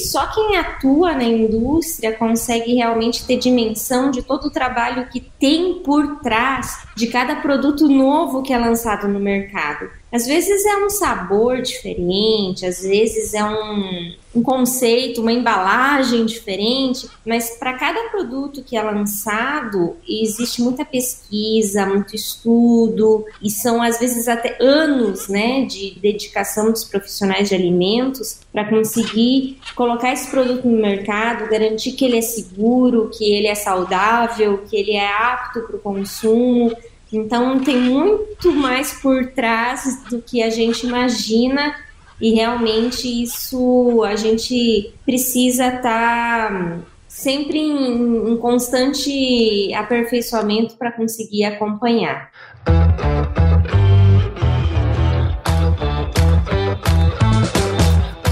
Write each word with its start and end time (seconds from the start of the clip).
só 0.00 0.26
quem 0.26 0.56
atua 0.56 1.12
na 1.12 1.24
indústria 1.24 2.16
consegue 2.16 2.74
realmente 2.74 3.24
ter 3.24 3.36
dimensão 3.36 4.10
de 4.10 4.22
todo 4.22 4.46
o 4.46 4.50
trabalho 4.50 5.08
que 5.08 5.20
tem 5.20 5.82
por 5.84 6.20
trás 6.20 6.86
de 6.96 7.06
cada 7.06 7.36
produto 7.36 7.88
novo 7.88 8.42
que 8.42 8.52
é 8.52 8.58
lançado 8.58 9.06
no 9.06 9.20
mercado. 9.20 9.99
Às 10.12 10.26
vezes 10.26 10.64
é 10.66 10.76
um 10.76 10.90
sabor 10.90 11.62
diferente, 11.62 12.66
às 12.66 12.82
vezes 12.82 13.32
é 13.32 13.44
um, 13.44 14.12
um 14.34 14.42
conceito, 14.42 15.20
uma 15.20 15.32
embalagem 15.32 16.26
diferente, 16.26 17.08
mas 17.24 17.50
para 17.58 17.74
cada 17.74 18.08
produto 18.10 18.62
que 18.62 18.76
é 18.76 18.82
lançado, 18.82 19.96
existe 20.08 20.62
muita 20.62 20.84
pesquisa, 20.84 21.86
muito 21.86 22.16
estudo, 22.16 23.24
e 23.40 23.50
são 23.50 23.80
às 23.80 24.00
vezes 24.00 24.26
até 24.26 24.56
anos 24.60 25.28
né, 25.28 25.64
de 25.64 25.96
dedicação 26.00 26.72
dos 26.72 26.84
profissionais 26.84 27.48
de 27.48 27.54
alimentos 27.54 28.40
para 28.52 28.68
conseguir 28.68 29.58
colocar 29.76 30.12
esse 30.12 30.28
produto 30.28 30.66
no 30.66 30.80
mercado, 30.80 31.48
garantir 31.48 31.92
que 31.92 32.04
ele 32.04 32.18
é 32.18 32.22
seguro, 32.22 33.10
que 33.16 33.32
ele 33.32 33.46
é 33.46 33.54
saudável, 33.54 34.58
que 34.68 34.76
ele 34.76 34.92
é 34.92 35.06
apto 35.06 35.60
para 35.62 35.76
o 35.76 35.80
consumo. 35.80 36.76
Então 37.12 37.58
tem 37.60 37.76
muito 37.76 38.52
mais 38.52 38.92
por 39.00 39.26
trás 39.32 40.04
do 40.08 40.22
que 40.22 40.42
a 40.42 40.50
gente 40.50 40.86
imagina 40.86 41.74
e 42.20 42.34
realmente 42.34 43.22
isso 43.22 44.02
a 44.04 44.14
gente 44.14 44.92
precisa 45.04 45.66
estar 45.66 45.82
tá 45.82 46.78
sempre 47.08 47.58
em, 47.58 48.32
em 48.32 48.36
constante 48.36 49.74
aperfeiçoamento 49.74 50.76
para 50.76 50.92
conseguir 50.92 51.44
acompanhar. 51.44 52.30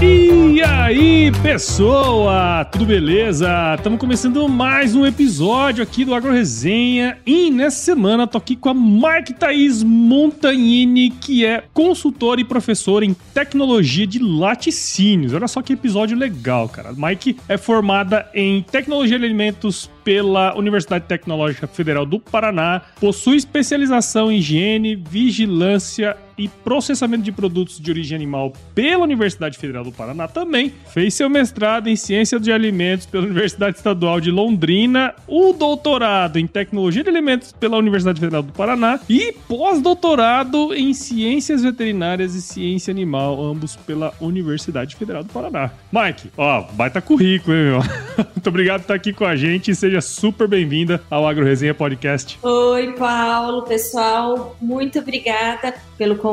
E 0.01 0.61
aí, 0.61 1.29
pessoa, 1.43 2.63
tudo 2.63 2.85
beleza? 2.85 3.75
Estamos 3.75 3.99
começando 3.99 4.47
mais 4.47 4.95
um 4.95 5.05
episódio 5.05 5.83
aqui 5.83 6.05
do 6.05 6.15
Agro 6.15 6.31
Resenha 6.31 7.17
e 7.25 7.51
nessa 7.51 7.83
semana 7.83 8.25
tô 8.25 8.37
aqui 8.37 8.55
com 8.55 8.69
a 8.69 8.73
Mike 8.73 9.33
Thaís 9.33 9.83
Montagnini, 9.83 11.09
que 11.09 11.45
é 11.45 11.65
consultora 11.73 12.39
e 12.39 12.45
professora 12.45 13.03
em 13.03 13.13
tecnologia 13.13 14.07
de 14.07 14.19
laticínios. 14.19 15.33
Olha 15.33 15.49
só 15.49 15.61
que 15.61 15.73
episódio 15.73 16.17
legal, 16.17 16.69
cara. 16.69 16.91
A 16.91 16.93
Mike 16.93 17.35
é 17.49 17.57
formada 17.57 18.25
em 18.33 18.61
tecnologia 18.61 19.19
de 19.19 19.25
alimentos 19.25 19.91
pela 20.01 20.57
Universidade 20.57 21.05
Tecnológica 21.07 21.67
Federal 21.67 22.05
do 22.05 22.19
Paraná, 22.19 22.81
possui 23.01 23.35
especialização 23.35 24.31
em 24.31 24.37
higiene, 24.37 24.95
vigilância 24.95 26.17
e 26.39 26.47
processamento 26.47 27.23
de 27.23 27.31
produtos 27.31 27.79
de 27.79 27.91
origem 27.91 28.15
animal 28.15 28.53
pela 28.73 29.03
Universidade 29.03 29.57
Federal 29.57 29.83
do 29.83 29.91
Paraná 29.91 30.27
também. 30.27 30.73
Fez 30.87 31.13
seu 31.13 31.29
mestrado 31.29 31.87
em 31.87 31.95
ciência 31.95 32.39
de 32.39 32.51
alimentos 32.51 33.05
pela 33.05 33.25
Universidade 33.25 33.77
Estadual 33.77 34.21
de 34.21 34.31
Londrina, 34.31 35.13
o 35.27 35.53
doutorado 35.53 36.37
em 36.37 36.47
tecnologia 36.47 37.03
de 37.03 37.09
alimentos 37.09 37.51
pela 37.51 37.77
Universidade 37.77 38.19
Federal 38.19 38.41
do 38.41 38.53
Paraná 38.53 38.99
e 39.09 39.33
pós-doutorado 39.47 40.73
em 40.73 40.93
ciências 40.93 41.61
veterinárias 41.61 42.33
e 42.33 42.41
ciência 42.41 42.89
animal, 42.89 43.43
ambos 43.43 43.75
pela 43.75 44.13
Universidade 44.21 44.95
Federal 44.95 45.23
do 45.23 45.33
Paraná. 45.33 45.71
Mike, 45.91 46.31
ó, 46.37 46.63
baita 46.73 47.01
currículo, 47.01 47.55
hein, 47.55 47.63
meu? 47.63 47.79
Muito 48.33 48.47
obrigado 48.47 48.79
por 48.79 48.83
estar 48.83 48.93
aqui 48.95 49.11
com 49.11 49.25
a 49.25 49.35
gente 49.35 49.71
e 49.71 49.75
seja 49.75 49.99
super 49.99 50.47
bem-vinda 50.47 51.01
ao 51.09 51.27
Agro 51.27 51.43
Resenha 51.43 51.73
Podcast. 51.73 52.39
Oi, 52.41 52.93
Paulo, 52.93 53.63
pessoal, 53.63 54.55
muito 54.61 54.99
obrigada 54.99 55.73
pelo 55.97 56.15
convite. 56.15 56.28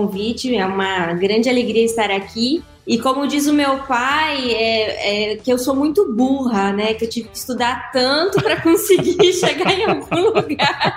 É 0.56 0.66
uma 0.66 1.14
grande 1.14 1.48
alegria 1.48 1.84
estar 1.84 2.10
aqui. 2.10 2.62
E 2.86 2.98
como 2.98 3.26
diz 3.26 3.48
o 3.48 3.52
meu 3.52 3.78
pai, 3.80 4.52
é, 4.52 5.32
é, 5.32 5.36
que 5.36 5.52
eu 5.52 5.58
sou 5.58 5.74
muito 5.74 6.12
burra, 6.12 6.72
né? 6.72 6.94
Que 6.94 7.04
eu 7.04 7.08
tive 7.08 7.28
que 7.28 7.36
estudar 7.36 7.90
tanto 7.90 8.40
para 8.40 8.60
conseguir 8.60 9.32
chegar 9.34 9.72
em 9.72 9.84
algum 9.84 10.30
lugar. 10.30 10.96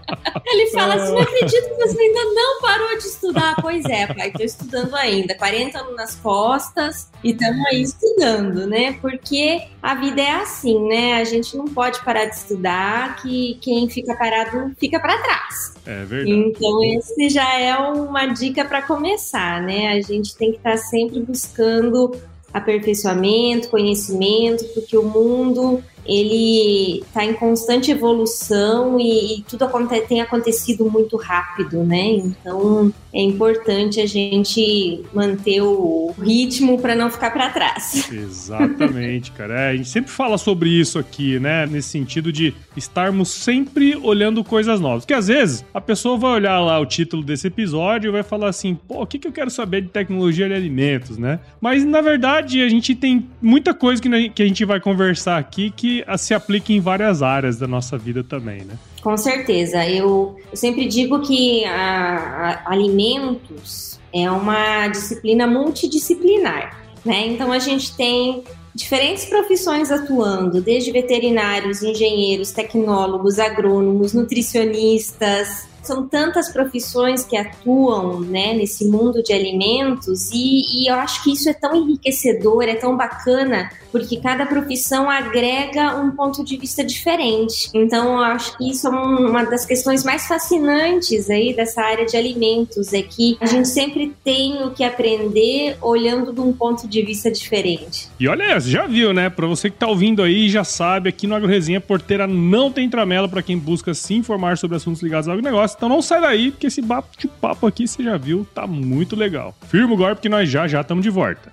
Ele 0.46 0.70
fala 0.70 0.94
assim: 0.94 1.12
não 1.12 1.20
acredito 1.20 1.68
que 1.68 1.74
você 1.76 2.00
ainda 2.00 2.24
não 2.34 2.60
parou 2.60 2.98
de 2.98 3.04
estudar. 3.04 3.56
Pois 3.60 3.84
é, 3.84 4.06
pai, 4.12 4.28
estou 4.28 4.44
estudando 4.44 4.94
ainda. 4.96 5.34
40 5.34 5.78
anos 5.78 5.96
nas 5.96 6.16
costas 6.16 7.10
e 7.22 7.30
estamos 7.30 7.66
aí 7.66 7.82
estudando, 7.82 8.66
né? 8.66 8.98
Porque 9.00 9.62
a 9.80 9.94
vida 9.94 10.20
é 10.20 10.32
assim, 10.32 10.88
né? 10.88 11.20
A 11.20 11.24
gente 11.24 11.56
não 11.56 11.66
pode 11.66 12.02
parar 12.04 12.24
de 12.24 12.34
estudar, 12.34 13.16
que 13.22 13.58
quem 13.60 13.88
fica 13.88 14.14
parado 14.16 14.72
fica 14.78 14.98
para 14.98 15.18
trás. 15.18 15.74
É 15.86 16.04
verdade. 16.04 16.30
Então, 16.32 16.84
esse 16.84 17.28
já 17.28 17.58
é 17.58 17.76
uma 17.76 18.26
dica 18.26 18.64
para 18.64 18.82
começar, 18.82 19.62
né? 19.62 19.92
A 19.92 20.00
gente 20.00 20.36
tem 20.36 20.50
que 20.50 20.58
estar 20.58 20.72
tá 20.72 20.78
sempre 20.80 21.20
buscando 21.20 22.12
aperfeiçoamento, 22.52 23.68
conhecimento, 23.68 24.64
porque 24.74 24.96
o 24.96 25.04
mundo 25.04 25.82
ele 26.06 27.00
está 27.00 27.24
em 27.24 27.34
constante 27.34 27.90
evolução 27.90 28.98
e, 28.98 29.38
e 29.38 29.42
tudo 29.42 29.64
acontece, 29.64 30.06
tem 30.06 30.20
acontecido 30.20 30.90
muito 30.90 31.16
rápido, 31.16 31.82
né? 31.84 32.10
Então 32.10 32.92
é 33.12 33.20
importante 33.20 34.00
a 34.00 34.06
gente 34.06 35.02
manter 35.12 35.60
o 35.60 36.14
ritmo 36.20 36.80
para 36.80 36.94
não 36.94 37.10
ficar 37.10 37.30
para 37.30 37.50
trás. 37.50 38.08
Exatamente, 38.12 39.32
cara. 39.32 39.60
É, 39.60 39.70
a 39.70 39.76
gente 39.76 39.88
sempre 39.88 40.10
fala 40.10 40.38
sobre 40.38 40.70
isso 40.70 40.98
aqui, 40.98 41.38
né? 41.38 41.66
Nesse 41.66 41.88
sentido 41.88 42.32
de 42.32 42.54
estarmos 42.76 43.28
sempre 43.28 43.96
olhando 43.96 44.44
coisas 44.44 44.80
novas. 44.80 45.04
Porque 45.04 45.14
às 45.14 45.26
vezes 45.28 45.64
a 45.74 45.80
pessoa 45.80 46.16
vai 46.16 46.32
olhar 46.32 46.60
lá 46.60 46.78
o 46.78 46.86
título 46.86 47.22
desse 47.22 47.48
episódio 47.48 48.08
e 48.08 48.12
vai 48.12 48.22
falar 48.22 48.48
assim: 48.48 48.74
pô, 48.74 49.02
o 49.02 49.06
que, 49.06 49.18
que 49.18 49.26
eu 49.26 49.32
quero 49.32 49.50
saber 49.50 49.82
de 49.82 49.88
tecnologia 49.88 50.48
de 50.48 50.54
alimentos, 50.54 51.18
né? 51.18 51.40
Mas 51.60 51.84
na 51.84 52.00
verdade 52.00 52.62
a 52.62 52.68
gente 52.68 52.94
tem 52.94 53.28
muita 53.42 53.74
coisa 53.74 54.00
que 54.00 54.42
a 54.42 54.46
gente 54.46 54.64
vai 54.64 54.80
conversar 54.80 55.38
aqui 55.38 55.70
que 55.70 55.89
se 56.18 56.34
aplica 56.34 56.72
em 56.72 56.80
várias 56.80 57.22
áreas 57.22 57.58
da 57.58 57.66
nossa 57.66 57.96
vida 57.96 58.22
também, 58.22 58.62
né? 58.62 58.78
Com 59.02 59.16
certeza. 59.16 59.86
Eu, 59.86 60.36
eu 60.50 60.56
sempre 60.56 60.86
digo 60.86 61.20
que 61.20 61.64
a, 61.64 62.62
a, 62.66 62.72
alimentos 62.72 63.98
é 64.12 64.30
uma 64.30 64.88
disciplina 64.88 65.46
multidisciplinar, 65.46 66.80
né? 67.04 67.26
Então 67.26 67.52
a 67.52 67.58
gente 67.58 67.96
tem 67.96 68.44
diferentes 68.74 69.24
profissões 69.24 69.90
atuando, 69.90 70.60
desde 70.60 70.92
veterinários, 70.92 71.82
engenheiros, 71.82 72.52
tecnólogos, 72.52 73.38
agrônomos, 73.38 74.12
nutricionistas, 74.12 75.68
são 75.82 76.06
tantas 76.06 76.52
profissões 76.52 77.24
que 77.24 77.36
atuam 77.36 78.20
né, 78.20 78.54
nesse 78.54 78.84
mundo 78.86 79.22
de 79.22 79.32
alimentos 79.32 80.30
e, 80.32 80.84
e, 80.84 80.90
eu 80.90 80.94
acho 80.96 81.22
que 81.22 81.32
isso 81.32 81.48
é 81.48 81.52
tão 81.52 81.74
enriquecedor, 81.74 82.64
é 82.64 82.74
tão 82.74 82.96
bacana, 82.96 83.70
porque 83.90 84.18
cada 84.18 84.46
profissão 84.46 85.10
agrega 85.10 85.96
um 85.96 86.10
ponto 86.10 86.44
de 86.44 86.56
vista 86.56 86.84
diferente. 86.84 87.70
Então, 87.74 88.18
eu 88.18 88.24
acho 88.24 88.56
que 88.56 88.70
isso 88.70 88.86
é 88.86 88.90
uma 88.90 89.44
das 89.44 89.64
questões 89.64 90.04
mais 90.04 90.26
fascinantes 90.26 91.28
aí 91.30 91.54
dessa 91.54 91.82
área 91.82 92.06
de 92.06 92.16
alimentos, 92.16 92.92
é 92.92 93.02
que 93.02 93.36
a 93.40 93.46
gente 93.46 93.68
sempre 93.68 94.14
tem 94.24 94.62
o 94.64 94.70
que 94.70 94.84
aprender 94.84 95.76
olhando 95.80 96.32
de 96.32 96.40
um 96.40 96.52
ponto 96.52 96.86
de 96.86 97.02
vista 97.02 97.30
diferente. 97.30 98.08
E 98.18 98.28
olha, 98.28 98.58
já 98.60 98.86
viu, 98.86 99.12
né? 99.12 99.28
Para 99.30 99.46
você 99.46 99.70
que 99.70 99.76
tá 99.76 99.86
ouvindo 99.86 100.22
aí, 100.22 100.48
já 100.48 100.64
sabe, 100.64 101.08
aqui 101.08 101.26
no 101.26 101.34
AgroResenha 101.34 101.80
Porteira 101.80 102.26
não 102.26 102.70
tem 102.70 102.88
tramela 102.88 103.28
para 103.28 103.42
quem 103.42 103.58
busca 103.58 103.94
se 103.94 104.14
informar 104.14 104.58
sobre 104.58 104.76
assuntos 104.76 105.02
ligados 105.02 105.28
ao 105.28 105.34
agronegócio. 105.34 105.69
Então 105.76 105.88
não 105.88 106.02
sai 106.02 106.20
daí, 106.20 106.50
porque 106.50 106.66
esse 106.66 106.82
bate-papo 106.82 107.66
aqui, 107.66 107.86
você 107.86 108.02
já 108.02 108.16
viu, 108.16 108.46
tá 108.54 108.66
muito 108.66 109.16
legal. 109.16 109.54
Firma 109.68 109.94
o 109.94 109.96
golpe 109.96 110.22
que 110.22 110.28
nós 110.28 110.48
já 110.48 110.66
já 110.68 110.80
estamos 110.80 111.02
de 111.02 111.10
volta. 111.10 111.52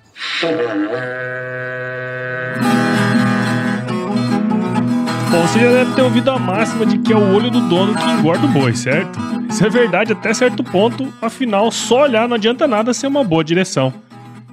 Bom, 5.29 5.41
você 5.41 5.59
já 5.59 5.71
deve 5.71 5.93
ter 5.93 6.01
ouvido 6.01 6.31
a 6.31 6.39
máxima 6.39 6.85
de 6.85 6.97
que 6.99 7.11
é 7.11 7.15
o 7.15 7.35
olho 7.35 7.51
do 7.51 7.61
dono 7.67 7.93
que 7.95 8.09
engorda 8.11 8.45
o 8.45 8.49
boi, 8.49 8.73
certo? 8.73 9.19
Isso 9.49 9.65
é 9.65 9.69
verdade 9.69 10.13
até 10.13 10.33
certo 10.33 10.63
ponto, 10.63 11.13
afinal, 11.21 11.71
só 11.71 12.03
olhar 12.03 12.27
não 12.27 12.35
adianta 12.35 12.67
nada 12.67 12.93
ser 12.93 13.07
uma 13.07 13.23
boa 13.23 13.43
direção. 13.43 13.93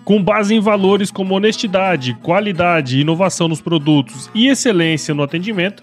Com 0.04 0.22
base 0.22 0.54
em 0.54 0.60
valores 0.60 1.10
como 1.10 1.34
honestidade, 1.34 2.14
qualidade, 2.22 3.00
inovação 3.00 3.48
nos 3.48 3.60
produtos 3.60 4.30
e 4.34 4.48
excelência 4.48 5.14
no 5.14 5.22
atendimento, 5.22 5.82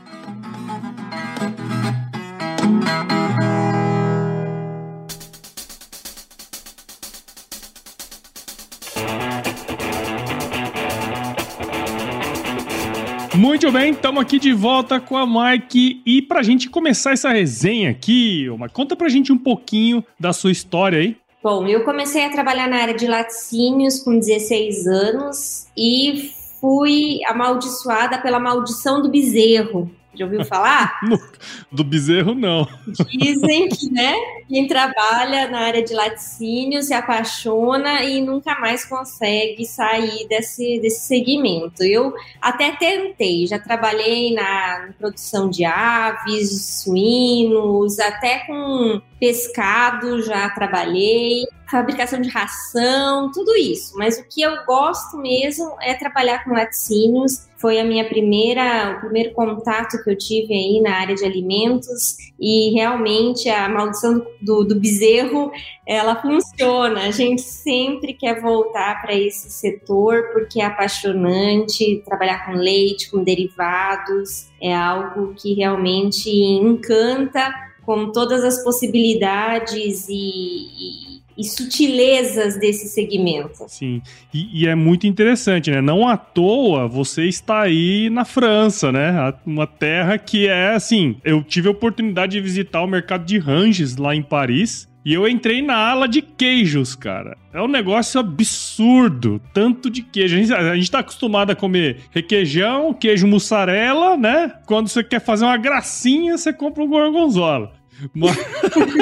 Muito 13.41 13.71
bem, 13.71 13.89
estamos 13.89 14.21
aqui 14.21 14.37
de 14.37 14.53
volta 14.53 14.99
com 14.99 15.17
a 15.17 15.25
Mike. 15.25 16.03
E 16.05 16.21
para 16.21 16.41
a 16.41 16.43
gente 16.43 16.69
começar 16.69 17.13
essa 17.13 17.31
resenha 17.31 17.89
aqui, 17.89 18.47
Mike, 18.47 18.71
conta 18.71 18.95
para 18.95 19.07
a 19.07 19.09
gente 19.09 19.33
um 19.33 19.37
pouquinho 19.37 20.05
da 20.19 20.31
sua 20.31 20.51
história 20.51 20.99
aí. 20.99 21.17
Bom, 21.43 21.65
eu 21.65 21.83
comecei 21.83 22.23
a 22.23 22.29
trabalhar 22.29 22.69
na 22.69 22.77
área 22.77 22.93
de 22.93 23.07
laticínios 23.07 24.03
com 24.03 24.19
16 24.19 24.85
anos 24.85 25.65
e 25.75 26.31
fui 26.61 27.21
amaldiçoada 27.25 28.19
pela 28.19 28.39
maldição 28.39 29.01
do 29.01 29.09
bezerro. 29.09 29.89
Já 30.13 30.25
ouviu 30.25 30.43
falar? 30.43 30.99
Do 31.71 31.83
bezerro, 31.83 32.35
não. 32.35 32.67
Dizem 33.09 33.69
que, 33.69 33.91
né, 33.91 34.13
quem 34.47 34.67
trabalha 34.67 35.49
na 35.49 35.59
área 35.59 35.81
de 35.81 35.93
laticínio 35.93 36.83
se 36.83 36.93
apaixona 36.93 38.03
e 38.03 38.21
nunca 38.21 38.59
mais 38.59 38.83
consegue 38.83 39.65
sair 39.65 40.27
desse, 40.27 40.79
desse 40.79 41.07
segmento. 41.07 41.83
Eu 41.83 42.13
até 42.41 42.71
tentei, 42.73 43.47
já 43.47 43.57
trabalhei 43.57 44.33
na 44.33 44.89
produção 44.99 45.49
de 45.49 45.63
aves, 45.63 46.81
suínos, 46.83 47.97
até 47.99 48.39
com 48.39 49.01
pescado 49.21 50.23
já 50.23 50.49
trabalhei, 50.49 51.43
fabricação 51.69 52.19
de 52.19 52.27
ração, 52.27 53.31
tudo 53.31 53.55
isso. 53.55 53.95
Mas 53.95 54.17
o 54.17 54.27
que 54.27 54.41
eu 54.41 54.65
gosto 54.65 55.15
mesmo 55.15 55.75
é 55.79 55.93
trabalhar 55.93 56.43
com 56.43 56.53
laticínios. 56.53 57.47
Foi 57.55 57.79
a 57.79 57.83
minha 57.83 58.03
primeira, 58.09 58.95
o 58.97 59.01
primeiro 59.01 59.31
contato 59.35 60.03
que 60.03 60.09
eu 60.09 60.17
tive 60.17 60.51
aí 60.51 60.81
na 60.81 60.95
área 60.95 61.13
de 61.13 61.23
alimentos 61.23 62.17
e 62.39 62.71
realmente 62.73 63.47
a 63.47 63.69
maldição 63.69 64.25
do, 64.41 64.63
do 64.63 64.79
bezerro, 64.79 65.51
ela 65.85 66.19
funciona. 66.19 67.01
A 67.01 67.11
gente 67.11 67.43
sempre 67.43 68.15
quer 68.15 68.41
voltar 68.41 69.03
para 69.03 69.13
esse 69.13 69.51
setor 69.51 70.31
porque 70.33 70.59
é 70.59 70.65
apaixonante 70.65 72.01
trabalhar 72.03 72.47
com 72.47 72.53
leite, 72.53 73.11
com 73.11 73.23
derivados, 73.23 74.49
é 74.59 74.73
algo 74.73 75.35
que 75.35 75.53
realmente 75.53 76.27
encanta 76.31 77.53
com 77.91 78.09
todas 78.09 78.41
as 78.41 78.63
possibilidades 78.63 80.07
e, 80.07 80.13
e, 80.13 81.21
e 81.37 81.43
sutilezas 81.43 82.57
desse 82.57 82.87
segmento. 82.87 83.65
Sim, 83.67 84.01
e, 84.33 84.61
e, 84.61 84.67
é 84.67 84.75
muito 84.75 85.05
interessante, 85.05 85.69
né? 85.69 85.81
Não 85.81 86.07
à 86.07 86.15
toa 86.15 86.87
você 86.87 87.25
está 87.25 87.63
aí 87.63 88.09
na 88.09 88.23
França, 88.23 88.93
né? 88.93 89.33
Uma 89.45 89.67
terra 89.67 90.17
que 90.17 90.47
é 90.47 90.73
assim. 90.73 91.17
Eu 91.21 91.43
tive 91.43 91.67
a 91.67 91.71
oportunidade 91.71 92.31
de 92.31 92.39
visitar 92.39 92.81
o 92.81 92.87
mercado 92.87 93.25
de 93.25 93.37
Ranges 93.37 93.97
lá 93.97 94.15
em 94.15 94.23
Paris. 94.23 94.89
E 95.03 95.13
eu 95.15 95.27
entrei 95.27 95.63
na 95.63 95.75
ala 95.75 96.07
de 96.07 96.21
queijos, 96.21 96.95
cara. 96.95 97.35
É 97.51 97.59
um 97.59 97.67
negócio 97.67 98.19
absurdo. 98.19 99.41
Tanto 99.51 99.89
de 99.89 100.03
queijo. 100.03 100.35
A 100.35 100.39
gente, 100.39 100.53
a 100.53 100.75
gente 100.75 100.91
tá 100.91 100.99
acostumado 100.99 101.49
a 101.49 101.55
comer 101.55 102.01
requeijão, 102.11 102.93
queijo 102.93 103.25
mussarela, 103.25 104.15
né? 104.15 104.53
Quando 104.67 104.89
você 104.89 105.03
quer 105.03 105.19
fazer 105.19 105.45
uma 105.45 105.57
gracinha, 105.57 106.37
você 106.37 106.53
compra 106.53 106.83
um 106.83 106.87
gorgonzola. 106.87 107.80
Mas, 108.13 108.37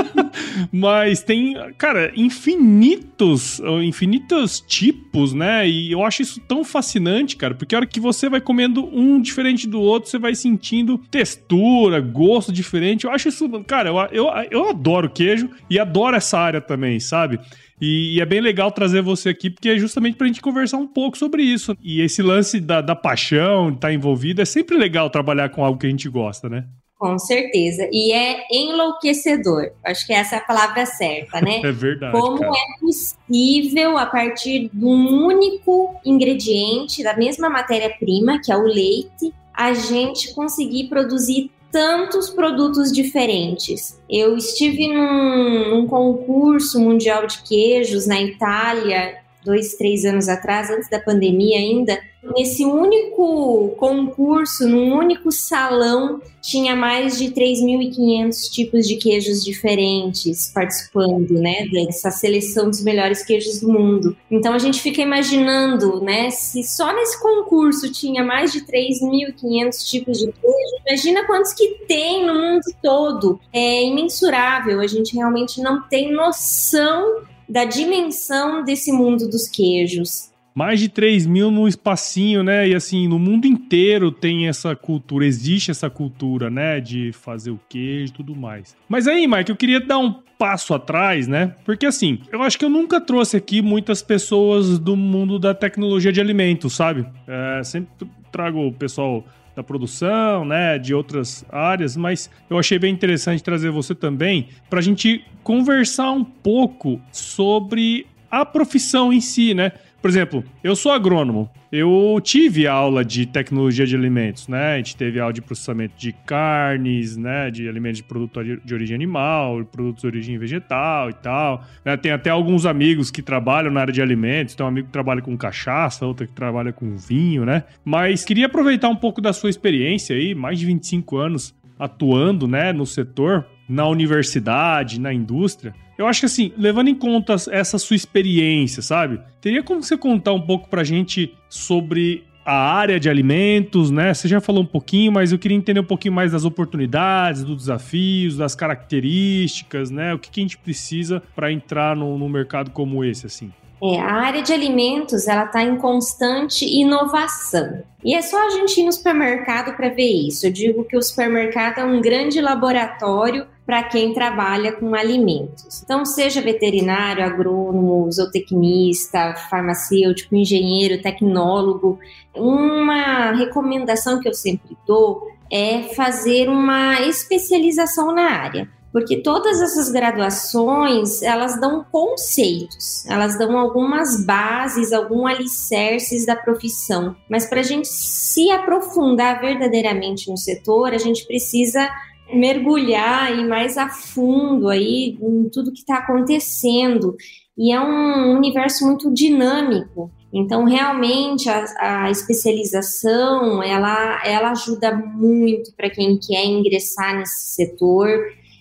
mas, 0.72 1.24
tem, 1.24 1.56
cara, 1.78 2.12
infinitos, 2.16 3.62
infinitos 3.84 4.60
tipos, 4.62 5.34
né? 5.34 5.68
E 5.68 5.92
eu 5.92 6.04
acho 6.04 6.22
isso 6.22 6.40
tão 6.42 6.64
fascinante, 6.64 7.36
cara, 7.36 7.56
porque 7.56 7.76
a 7.76 7.80
hora 7.80 7.88
que 7.88 8.00
você 8.00 8.30
vai 8.30 8.42
comendo 8.42 8.86
um 8.86 9.22
diferente 9.22 9.68
do 9.68 9.82
outro, 9.82 10.10
você 10.10 10.18
vai 10.18 10.36
sentindo 10.36 10.98
textura, 11.10 12.00
gosto 12.00 12.52
diferente. 12.52 13.06
Eu 13.06 13.12
acho 13.12 13.30
isso, 13.30 13.50
cara, 13.64 13.90
eu, 13.90 13.98
eu, 14.12 14.28
eu 14.52 14.70
adoro 14.70 15.10
queijo 15.10 15.50
e 15.70 15.80
adoro 15.80 16.16
essa 16.16 16.40
área 16.40 16.62
também, 16.62 17.00
sabe? 17.00 17.40
E, 17.82 18.16
e, 18.16 18.22
é 18.22 18.26
bem 18.26 18.42
legal 18.42 18.72
trazer 18.72 19.02
você 19.02 19.30
aqui, 19.30 19.50
porque 19.50 19.70
é 19.70 19.78
justamente 19.78 20.18
pra 20.18 20.28
gente 20.28 20.42
conversar 20.42 20.78
um 20.78 20.88
pouco 20.88 21.18
sobre 21.18 21.44
isso. 21.44 21.76
E 21.82 22.02
esse 22.02 22.22
lance 22.22 22.60
da, 22.60 22.82
da 22.82 22.96
paixão, 22.96 23.70
de 23.70 23.78
estar 23.78 23.88
tá 23.88 23.94
envolvido, 23.94 24.42
é 24.42 24.46
sempre 24.46 24.78
legal 24.78 25.10
trabalhar 25.10 25.50
com 25.50 25.64
algo 25.64 25.80
que 25.80 25.88
a 25.88 25.90
gente 25.90 26.10
gosta, 26.10 26.50
né? 26.50 26.66
Com 27.00 27.18
certeza. 27.18 27.88
E 27.94 28.12
é 28.12 28.46
enlouquecedor. 28.52 29.72
Acho 29.86 30.06
que 30.06 30.12
essa 30.12 30.36
é 30.36 30.40
a 30.40 30.42
palavra 30.42 30.86
certa, 30.86 31.40
né? 31.40 31.62
É 31.70 31.72
verdade. 31.72 32.12
Como 32.12 32.40
cara. 32.40 32.52
é 32.52 32.80
possível, 32.80 33.98
a 33.98 34.06
partir 34.06 34.70
de 34.74 34.86
um 34.86 35.26
único 35.26 35.96
ingrediente, 36.06 37.02
da 37.02 37.16
mesma 37.16 37.50
matéria-prima, 37.50 38.42
que 38.44 38.52
é 38.52 38.58
o 38.58 38.64
leite, 38.64 39.34
a 39.54 39.74
gente 39.74 40.34
conseguir 40.34 40.90
produzir 40.90 41.50
tantos 41.72 42.30
produtos 42.30 42.92
diferentes. 42.92 43.98
Eu 44.10 44.36
estive 44.36 44.88
num, 44.88 45.70
num 45.70 45.88
concurso 45.88 46.80
mundial 46.80 47.28
de 47.28 47.42
queijos 47.44 48.08
na 48.08 48.20
Itália 48.20 49.18
dois, 49.44 49.76
três 49.76 50.06
anos 50.06 50.28
atrás, 50.28 50.70
antes 50.70 50.90
da 50.90 51.00
pandemia 51.00 51.58
ainda, 51.58 52.00
nesse 52.36 52.66
único 52.66 53.76
concurso, 53.78 54.68
num 54.68 54.94
único 54.94 55.32
salão, 55.32 56.22
tinha 56.42 56.76
mais 56.76 57.18
de 57.18 57.32
3.500 57.32 58.50
tipos 58.52 58.88
de 58.88 58.96
queijos 58.98 59.44
diferentes 59.44 60.52
participando, 60.54 61.32
né, 61.32 61.66
dessa 61.72 62.12
seleção 62.12 62.70
dos 62.70 62.84
melhores 62.84 63.24
queijos 63.24 63.62
do 63.62 63.72
mundo. 63.72 64.16
Então 64.30 64.54
a 64.54 64.60
gente 64.60 64.82
fica 64.82 65.02
imaginando, 65.02 66.02
né, 66.02 66.30
se 66.30 66.64
só 66.64 66.94
nesse 66.94 67.22
concurso 67.22 67.92
tinha 67.92 68.24
mais 68.24 68.52
de 68.52 68.62
3.500 68.62 69.90
tipos 69.90 70.20
de 70.20 70.26
queijo, 70.26 70.84
imagina 70.86 71.26
quantos 71.26 71.54
que 71.54 71.86
tem 71.88 72.26
no 72.26 72.36
mundo 72.36 72.64
todo. 72.82 73.40
É 73.54 73.84
imensurável, 73.84 74.80
a 74.80 74.88
gente 74.88 75.16
realmente 75.16 75.62
não 75.62 75.82
tem 75.88 76.12
noção 76.12 77.24
da 77.50 77.66
dimensão 77.66 78.64
desse 78.64 78.92
mundo 78.92 79.28
dos 79.28 79.48
queijos. 79.48 80.30
Mais 80.54 80.80
de 80.80 80.90
3 80.90 81.26
mil 81.26 81.50
no 81.52 81.68
espacinho, 81.68 82.44
né? 82.44 82.68
E 82.68 82.76
assim, 82.76 83.08
no 83.08 83.18
mundo 83.18 83.48
inteiro 83.48 84.12
tem 84.12 84.48
essa 84.48 84.76
cultura, 84.76 85.26
existe 85.26 85.72
essa 85.72 85.90
cultura, 85.90 86.50
né? 86.50 86.80
De 86.80 87.12
fazer 87.14 87.52
o 87.52 87.60
queijo 87.70 88.12
e 88.12 88.16
tudo 88.16 88.36
mais. 88.36 88.76
Mas 88.88 89.08
aí, 89.08 89.28
Mike, 89.28 89.52
eu 89.52 89.56
queria 89.56 89.80
dar 89.80 90.00
um 90.00 90.14
passo 90.38 90.74
atrás, 90.74 91.28
né? 91.28 91.56
Porque 91.66 91.86
assim, 91.86 92.20
eu 92.32 92.42
acho 92.42 92.58
que 92.58 92.66
eu 92.66 92.70
nunca 92.70 93.00
trouxe 93.00 93.38
aqui 93.38 93.62
muitas 93.62 94.02
pessoas 94.02 94.80
do 94.80 94.96
mundo 94.96 95.38
da 95.38 95.54
tecnologia 95.54 96.12
de 96.12 96.22
alimentos, 96.22 96.74
sabe? 96.74 97.06
É, 97.28 97.64
sempre 97.64 98.08
trago 98.32 98.68
o 98.68 98.74
pessoal 98.74 99.24
da 99.60 99.64
produção, 99.64 100.46
né, 100.46 100.80
de 100.80 100.94
outras 100.94 101.44
áreas, 101.52 101.98
mas 101.98 102.30
eu 102.50 102.58
achei 102.58 102.80
bem 102.80 102.94
interessante 102.94 103.44
trazer 103.44 103.70
você 103.70 103.94
também 103.94 104.48
para 104.70 104.80
a 104.80 104.82
gente 104.82 105.26
conversar 105.44 106.12
um 106.12 106.24
pouco 106.24 107.02
sobre 107.12 108.08
a 108.32 108.46
profissão 108.46 109.12
em 109.12 109.20
si, 109.20 109.54
né? 109.54 109.74
Por 110.02 110.10
exemplo, 110.10 110.44
eu 110.64 110.76
sou 110.76 110.92
agrônomo. 110.92 111.50
Eu 111.72 112.20
tive 112.24 112.66
aula 112.66 113.06
de 113.06 113.26
tecnologia 113.26 113.86
de 113.86 113.96
alimentos, 113.96 114.48
né? 114.48 114.74
A 114.74 114.78
gente 114.78 114.96
teve 114.96 115.20
aula 115.20 115.32
de 115.32 115.42
processamento 115.42 115.94
de 115.98 116.14
carnes, 116.26 117.16
né? 117.16 117.52
De 117.52 117.68
alimentos 117.68 117.98
de 117.98 118.04
produto 118.04 118.42
de 118.44 118.74
origem 118.74 118.96
animal, 118.96 119.64
produtos 119.66 120.02
de 120.02 120.08
origem 120.08 120.38
vegetal 120.38 121.10
e 121.10 121.14
tal. 121.14 121.64
Né? 121.86 121.96
Tem 121.98 122.12
até 122.12 122.30
alguns 122.30 122.66
amigos 122.66 123.12
que 123.12 123.22
trabalham 123.22 123.72
na 123.72 123.82
área 123.82 123.94
de 123.94 124.02
alimentos. 124.02 124.56
Tem 124.56 124.66
um 124.66 124.70
amigo 124.70 124.88
que 124.88 124.94
trabalha 124.94 125.22
com 125.22 125.38
cachaça, 125.38 126.06
outro 126.06 126.26
que 126.26 126.34
trabalha 126.34 126.74
com 126.74 126.96
vinho, 126.96 127.46
né? 127.46 127.64
Mas 127.86 128.26
queria 128.26 128.48
aproveitar 128.48 128.90
um 128.90 128.96
pouco 128.96 129.22
da 129.22 129.34
sua 129.34 129.50
experiência 129.50 130.16
aí, 130.16 130.34
mais 130.34 130.58
de 130.58 130.66
25 130.66 131.18
anos 131.18 131.54
atuando, 131.78 132.46
né, 132.46 132.74
no 132.74 132.86
setor, 132.86 133.46
na 133.70 133.88
universidade, 133.88 135.00
na 135.00 135.14
indústria. 135.14 135.74
Eu 135.98 136.08
acho 136.08 136.22
que 136.22 136.26
assim, 136.26 136.52
levando 136.58 136.88
em 136.88 136.96
conta 136.96 137.36
essa 137.52 137.78
sua 137.78 137.96
experiência, 137.96 138.82
sabe? 138.82 139.20
Teria 139.40 139.62
como 139.62 139.84
você 139.84 139.96
contar 139.96 140.34
um 140.34 140.42
pouco 140.42 140.68
pra 140.68 140.84
gente 140.84 141.34
sobre 141.50 142.24
a 142.46 142.74
área 142.74 143.00
de 143.00 143.08
alimentos, 143.08 143.92
né? 143.92 144.12
Você 144.14 144.28
já 144.28 144.42
falou 144.42 144.64
um 144.64 144.66
pouquinho, 144.66 145.12
mas 145.12 145.32
eu 145.32 145.38
queria 145.38 145.56
entender 145.56 145.82
um 145.82 145.86
pouquinho 145.86 146.14
mais 146.14 146.32
das 146.32 146.46
oportunidades, 146.46 147.44
dos 147.44 147.58
desafios, 147.58 148.38
das 148.38 148.56
características, 148.56 149.92
né? 149.92 150.14
O 150.16 150.20
que, 150.20 150.32
que 150.32 150.40
a 150.40 150.44
gente 150.44 150.58
precisa 150.58 151.22
para 151.36 151.52
entrar 151.52 151.96
num 151.96 152.28
mercado 152.28 152.72
como 152.72 153.04
esse, 153.04 153.28
assim. 153.28 153.52
É, 153.82 154.00
a 154.00 154.12
área 154.12 154.42
de 154.42 154.52
alimentos 154.52 155.28
ela 155.28 155.46
está 155.46 155.64
em 155.64 155.78
constante 155.78 156.66
inovação. 156.66 157.84
E 158.04 158.14
é 158.14 158.22
só 158.22 158.48
a 158.48 158.50
gente 158.50 158.82
ir 158.82 158.84
no 158.84 158.92
supermercado 158.92 159.76
para 159.76 159.90
ver 159.90 160.28
isso. 160.28 160.46
Eu 160.46 160.52
digo 160.52 160.84
que 160.84 160.98
o 160.98 161.02
supermercado 161.02 161.80
é 161.80 161.86
um 161.86 162.02
grande 162.02 162.42
laboratório 162.42 163.46
para 163.70 163.84
quem 163.84 164.16
trabalha 164.16 164.72
com 164.72 164.96
alimentos. 164.96 165.84
Então, 165.84 166.04
seja 166.04 166.42
veterinário, 166.42 167.24
agrônomo, 167.24 168.12
zootecnista, 168.12 169.36
farmacêutico, 169.48 170.36
engenheiro, 170.36 171.00
tecnólogo, 171.04 172.00
uma 172.34 173.32
recomendação 173.34 174.20
que 174.20 174.28
eu 174.28 174.34
sempre 174.34 174.76
dou 174.88 175.22
é 175.52 175.84
fazer 175.96 176.50
uma 176.50 177.00
especialização 177.02 178.12
na 178.12 178.24
área. 178.24 178.68
porque 178.92 179.22
todas 179.22 179.62
essas 179.62 179.92
graduações 179.92 181.22
elas 181.22 181.60
dão 181.60 181.86
conceitos, 181.92 183.06
elas 183.06 183.38
dão 183.38 183.58
algumas 183.58 184.26
bases, 184.26 184.92
alguns 184.92 185.30
alicerces 185.30 186.26
da 186.26 186.36
profissão, 186.36 187.16
mas 187.30 187.46
para 187.46 187.60
a 187.60 187.64
gente 187.64 187.88
se 187.88 188.50
aprofundar 188.50 189.40
verdadeiramente 189.40 190.30
no 190.30 190.38
setor, 190.38 190.94
a 190.94 190.98
gente 190.98 191.26
precisa 191.28 191.88
mergulhar 192.34 193.38
e 193.38 193.48
mais 193.48 193.78
a 193.78 193.90
fundo 193.90 194.70
aí 194.70 195.18
em 195.22 195.50
tudo 195.50 195.72
que 195.72 195.80
está 195.80 195.98
acontecendo 195.98 197.16
e 197.60 197.74
é 197.74 197.82
um 197.82 198.38
universo 198.38 198.86
muito 198.86 199.14
dinâmico. 199.14 200.10
Então, 200.32 200.64
realmente, 200.64 201.50
a, 201.50 201.66
a 202.06 202.10
especialização, 202.10 203.62
ela, 203.62 204.22
ela 204.26 204.52
ajuda 204.52 204.96
muito 204.96 205.74
para 205.76 205.90
quem 205.90 206.18
quer 206.18 206.46
ingressar 206.46 207.18
nesse 207.18 207.56
setor 207.56 208.08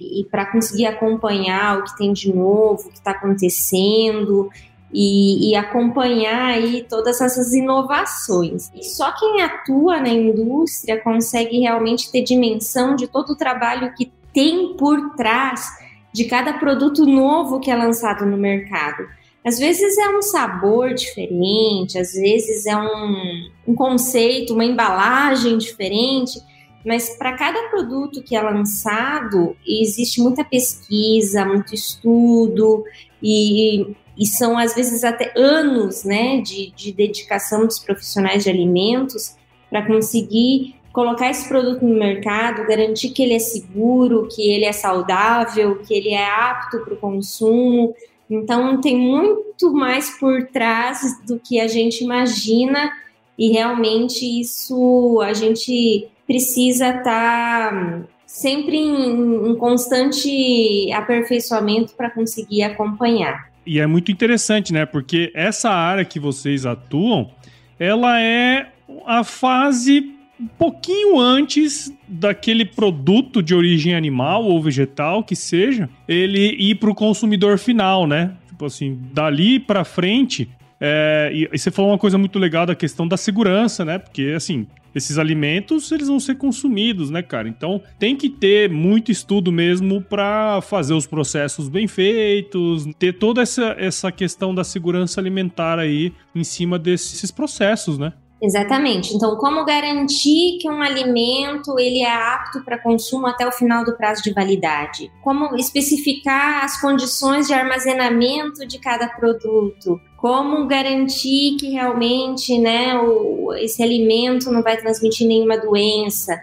e 0.01 0.27
para 0.29 0.51
conseguir 0.51 0.87
acompanhar 0.87 1.79
o 1.79 1.85
que 1.85 1.97
tem 1.97 2.13
de 2.13 2.35
novo, 2.35 2.89
o 2.89 2.91
que 2.91 2.99
está 2.99 3.13
acontecendo 3.13 4.51
e, 4.93 5.51
e, 5.51 5.57
acompanhar 5.57 6.47
aí 6.47 6.83
todas 6.89 7.21
essas 7.21 7.53
inovações. 7.53 8.71
E 8.75 8.83
só 8.83 9.13
quem 9.13 9.43
atua 9.43 10.01
na 10.01 10.09
indústria 10.09 11.01
consegue 11.01 11.61
realmente 11.61 12.11
ter 12.11 12.23
dimensão 12.23 12.97
de 12.97 13.07
todo 13.07 13.31
o 13.31 13.37
trabalho 13.37 13.93
que 13.95 14.11
tem 14.33 14.77
por 14.77 15.15
trás 15.15 15.69
de 16.13 16.25
cada 16.25 16.55
produto 16.55 17.05
novo 17.05 17.61
que 17.61 17.71
é 17.71 17.77
lançado 17.77 18.25
no 18.25 18.37
mercado. 18.37 19.07
Às 19.45 19.59
vezes 19.59 19.97
é 19.99 20.09
um 20.11 20.23
sabor 20.23 20.93
diferente, 20.95 21.99
às 21.99 22.13
vezes 22.13 22.67
é 22.67 22.77
um, 22.77 23.49
um 23.69 23.75
conceito, 23.75 24.53
uma 24.53 24.65
embalagem 24.65 25.57
diferente, 25.57 26.41
mas 26.85 27.17
para 27.17 27.37
cada 27.37 27.69
produto 27.69 28.23
que 28.23 28.35
é 28.35 28.41
lançado, 28.43 29.57
existe 29.67 30.21
muita 30.21 30.45
pesquisa, 30.45 31.45
muito 31.45 31.75
estudo, 31.75 32.85
e, 33.23 33.95
e 34.19 34.27
são 34.27 34.59
às 34.59 34.75
vezes 34.75 35.05
até 35.05 35.33
anos 35.37 36.05
né, 36.05 36.41
de, 36.41 36.73
de 36.73 36.93
dedicação 36.93 37.65
dos 37.65 37.79
profissionais 37.79 38.43
de 38.43 38.51
alimentos 38.51 39.37
para 39.71 39.87
conseguir 39.87 40.75
colocar 40.93 41.31
esse 41.31 41.49
produto 41.49 41.85
no 41.85 41.97
mercado, 41.97 42.67
garantir 42.67 43.11
que 43.11 43.23
ele 43.23 43.35
é 43.35 43.39
seguro, 43.39 44.27
que 44.29 44.51
ele 44.51 44.65
é 44.65 44.73
saudável, 44.73 45.79
que 45.79 45.95
ele 45.95 46.11
é 46.11 46.25
apto 46.25 46.81
para 46.81 46.95
o 46.95 46.97
consumo. 46.97 47.95
Então, 48.29 48.81
tem 48.81 48.97
muito 48.97 49.73
mais 49.73 50.19
por 50.19 50.47
trás 50.49 51.01
do 51.25 51.39
que 51.39 51.61
a 51.61 51.69
gente 51.69 52.03
imagina, 52.03 52.91
e 53.39 53.53
realmente 53.53 54.25
isso 54.41 55.21
a 55.21 55.33
gente 55.33 56.09
precisa 56.27 56.89
estar 56.89 57.71
tá 57.71 58.01
sempre 58.27 58.77
em, 58.77 59.51
em 59.51 59.55
constante 59.57 60.91
aperfeiçoamento 60.93 61.95
para 61.95 62.11
conseguir 62.11 62.65
acompanhar. 62.65 63.48
E 63.69 63.81
é 63.81 63.87
muito 63.87 64.11
interessante, 64.11 64.73
né? 64.73 64.87
Porque 64.87 65.31
essa 65.35 65.69
área 65.69 66.03
que 66.03 66.19
vocês 66.19 66.65
atuam, 66.65 67.31
ela 67.79 68.19
é 68.19 68.71
a 69.07 69.23
fase 69.23 70.15
um 70.41 70.47
pouquinho 70.47 71.21
antes 71.21 71.93
daquele 72.09 72.65
produto 72.65 73.43
de 73.43 73.55
origem 73.55 73.95
animal 73.95 74.43
ou 74.45 74.63
vegetal 74.63 75.23
que 75.23 75.37
seja, 75.37 75.87
ele 76.09 76.57
ir 76.59 76.77
para 76.77 76.89
o 76.89 76.95
consumidor 76.95 77.59
final, 77.59 78.07
né? 78.07 78.33
Tipo 78.49 78.65
assim, 78.65 78.99
dali 79.13 79.61
para 79.61 79.85
frente. 79.85 80.49
É, 80.81 81.31
e, 81.35 81.47
e 81.53 81.59
você 81.59 81.71
falou 81.71 81.91
uma 81.91 81.99
coisa 81.99 82.17
muito 82.17 82.39
legal 82.39 82.65
da 82.65 82.75
questão 82.75 83.07
da 83.07 83.19
segurança, 83.19 83.85
né? 83.85 83.99
Porque 83.99 84.33
assim, 84.35 84.67
esses 84.99 85.19
alimentos 85.19 85.91
eles 85.91 86.09
vão 86.09 86.21
ser 86.21 86.37
consumidos, 86.37 87.11
né, 87.11 87.23
cara? 87.23 87.49
Então 87.49 87.81
tem 87.99 88.15
que 88.15 88.29
ter 88.29 88.71
muito 88.71 89.11
estudo 89.11 89.51
mesmo 89.51 90.03
para 90.03 90.61
fazer 90.61 90.95
os 90.95 91.07
processos 91.07 91.69
bem 91.69 91.89
feitos, 91.89 92.87
ter 92.99 93.15
toda 93.15 93.41
essa, 93.41 93.75
essa 93.79 94.13
questão 94.13 94.55
da 94.55 94.63
segurança 94.63 95.21
alimentar 95.21 95.79
aí 95.79 96.13
em 96.35 96.45
cima 96.45 96.79
desses 96.79 97.31
processos, 97.31 97.99
né? 97.99 98.13
Exatamente. 98.41 99.15
Então, 99.15 99.37
como 99.37 99.65
garantir 99.65 100.59
que 100.61 100.71
um 100.71 100.81
alimento 100.81 101.79
ele 101.79 102.01
é 102.01 102.13
apto 102.13 102.63
para 102.65 102.79
consumo 102.79 103.27
até 103.27 103.47
o 103.47 103.53
final 103.53 103.85
do 103.85 103.97
prazo 103.97 104.23
de 104.23 104.33
validade? 104.33 105.11
Como 105.23 105.57
especificar 105.57 106.65
as 106.65 106.81
condições 106.81 107.49
de 107.49 107.53
armazenamento 107.53 108.67
de 108.67 108.79
cada 108.79 109.09
produto? 109.09 110.01
Como 110.17 110.67
garantir 110.67 111.57
que 111.59 111.71
realmente, 111.71 112.59
né, 112.59 112.97
o, 112.99 113.53
esse 113.55 113.83
alimento 113.83 114.51
não 114.51 114.63
vai 114.63 114.77
transmitir 114.77 115.27
nenhuma 115.27 115.59
doença? 115.59 116.39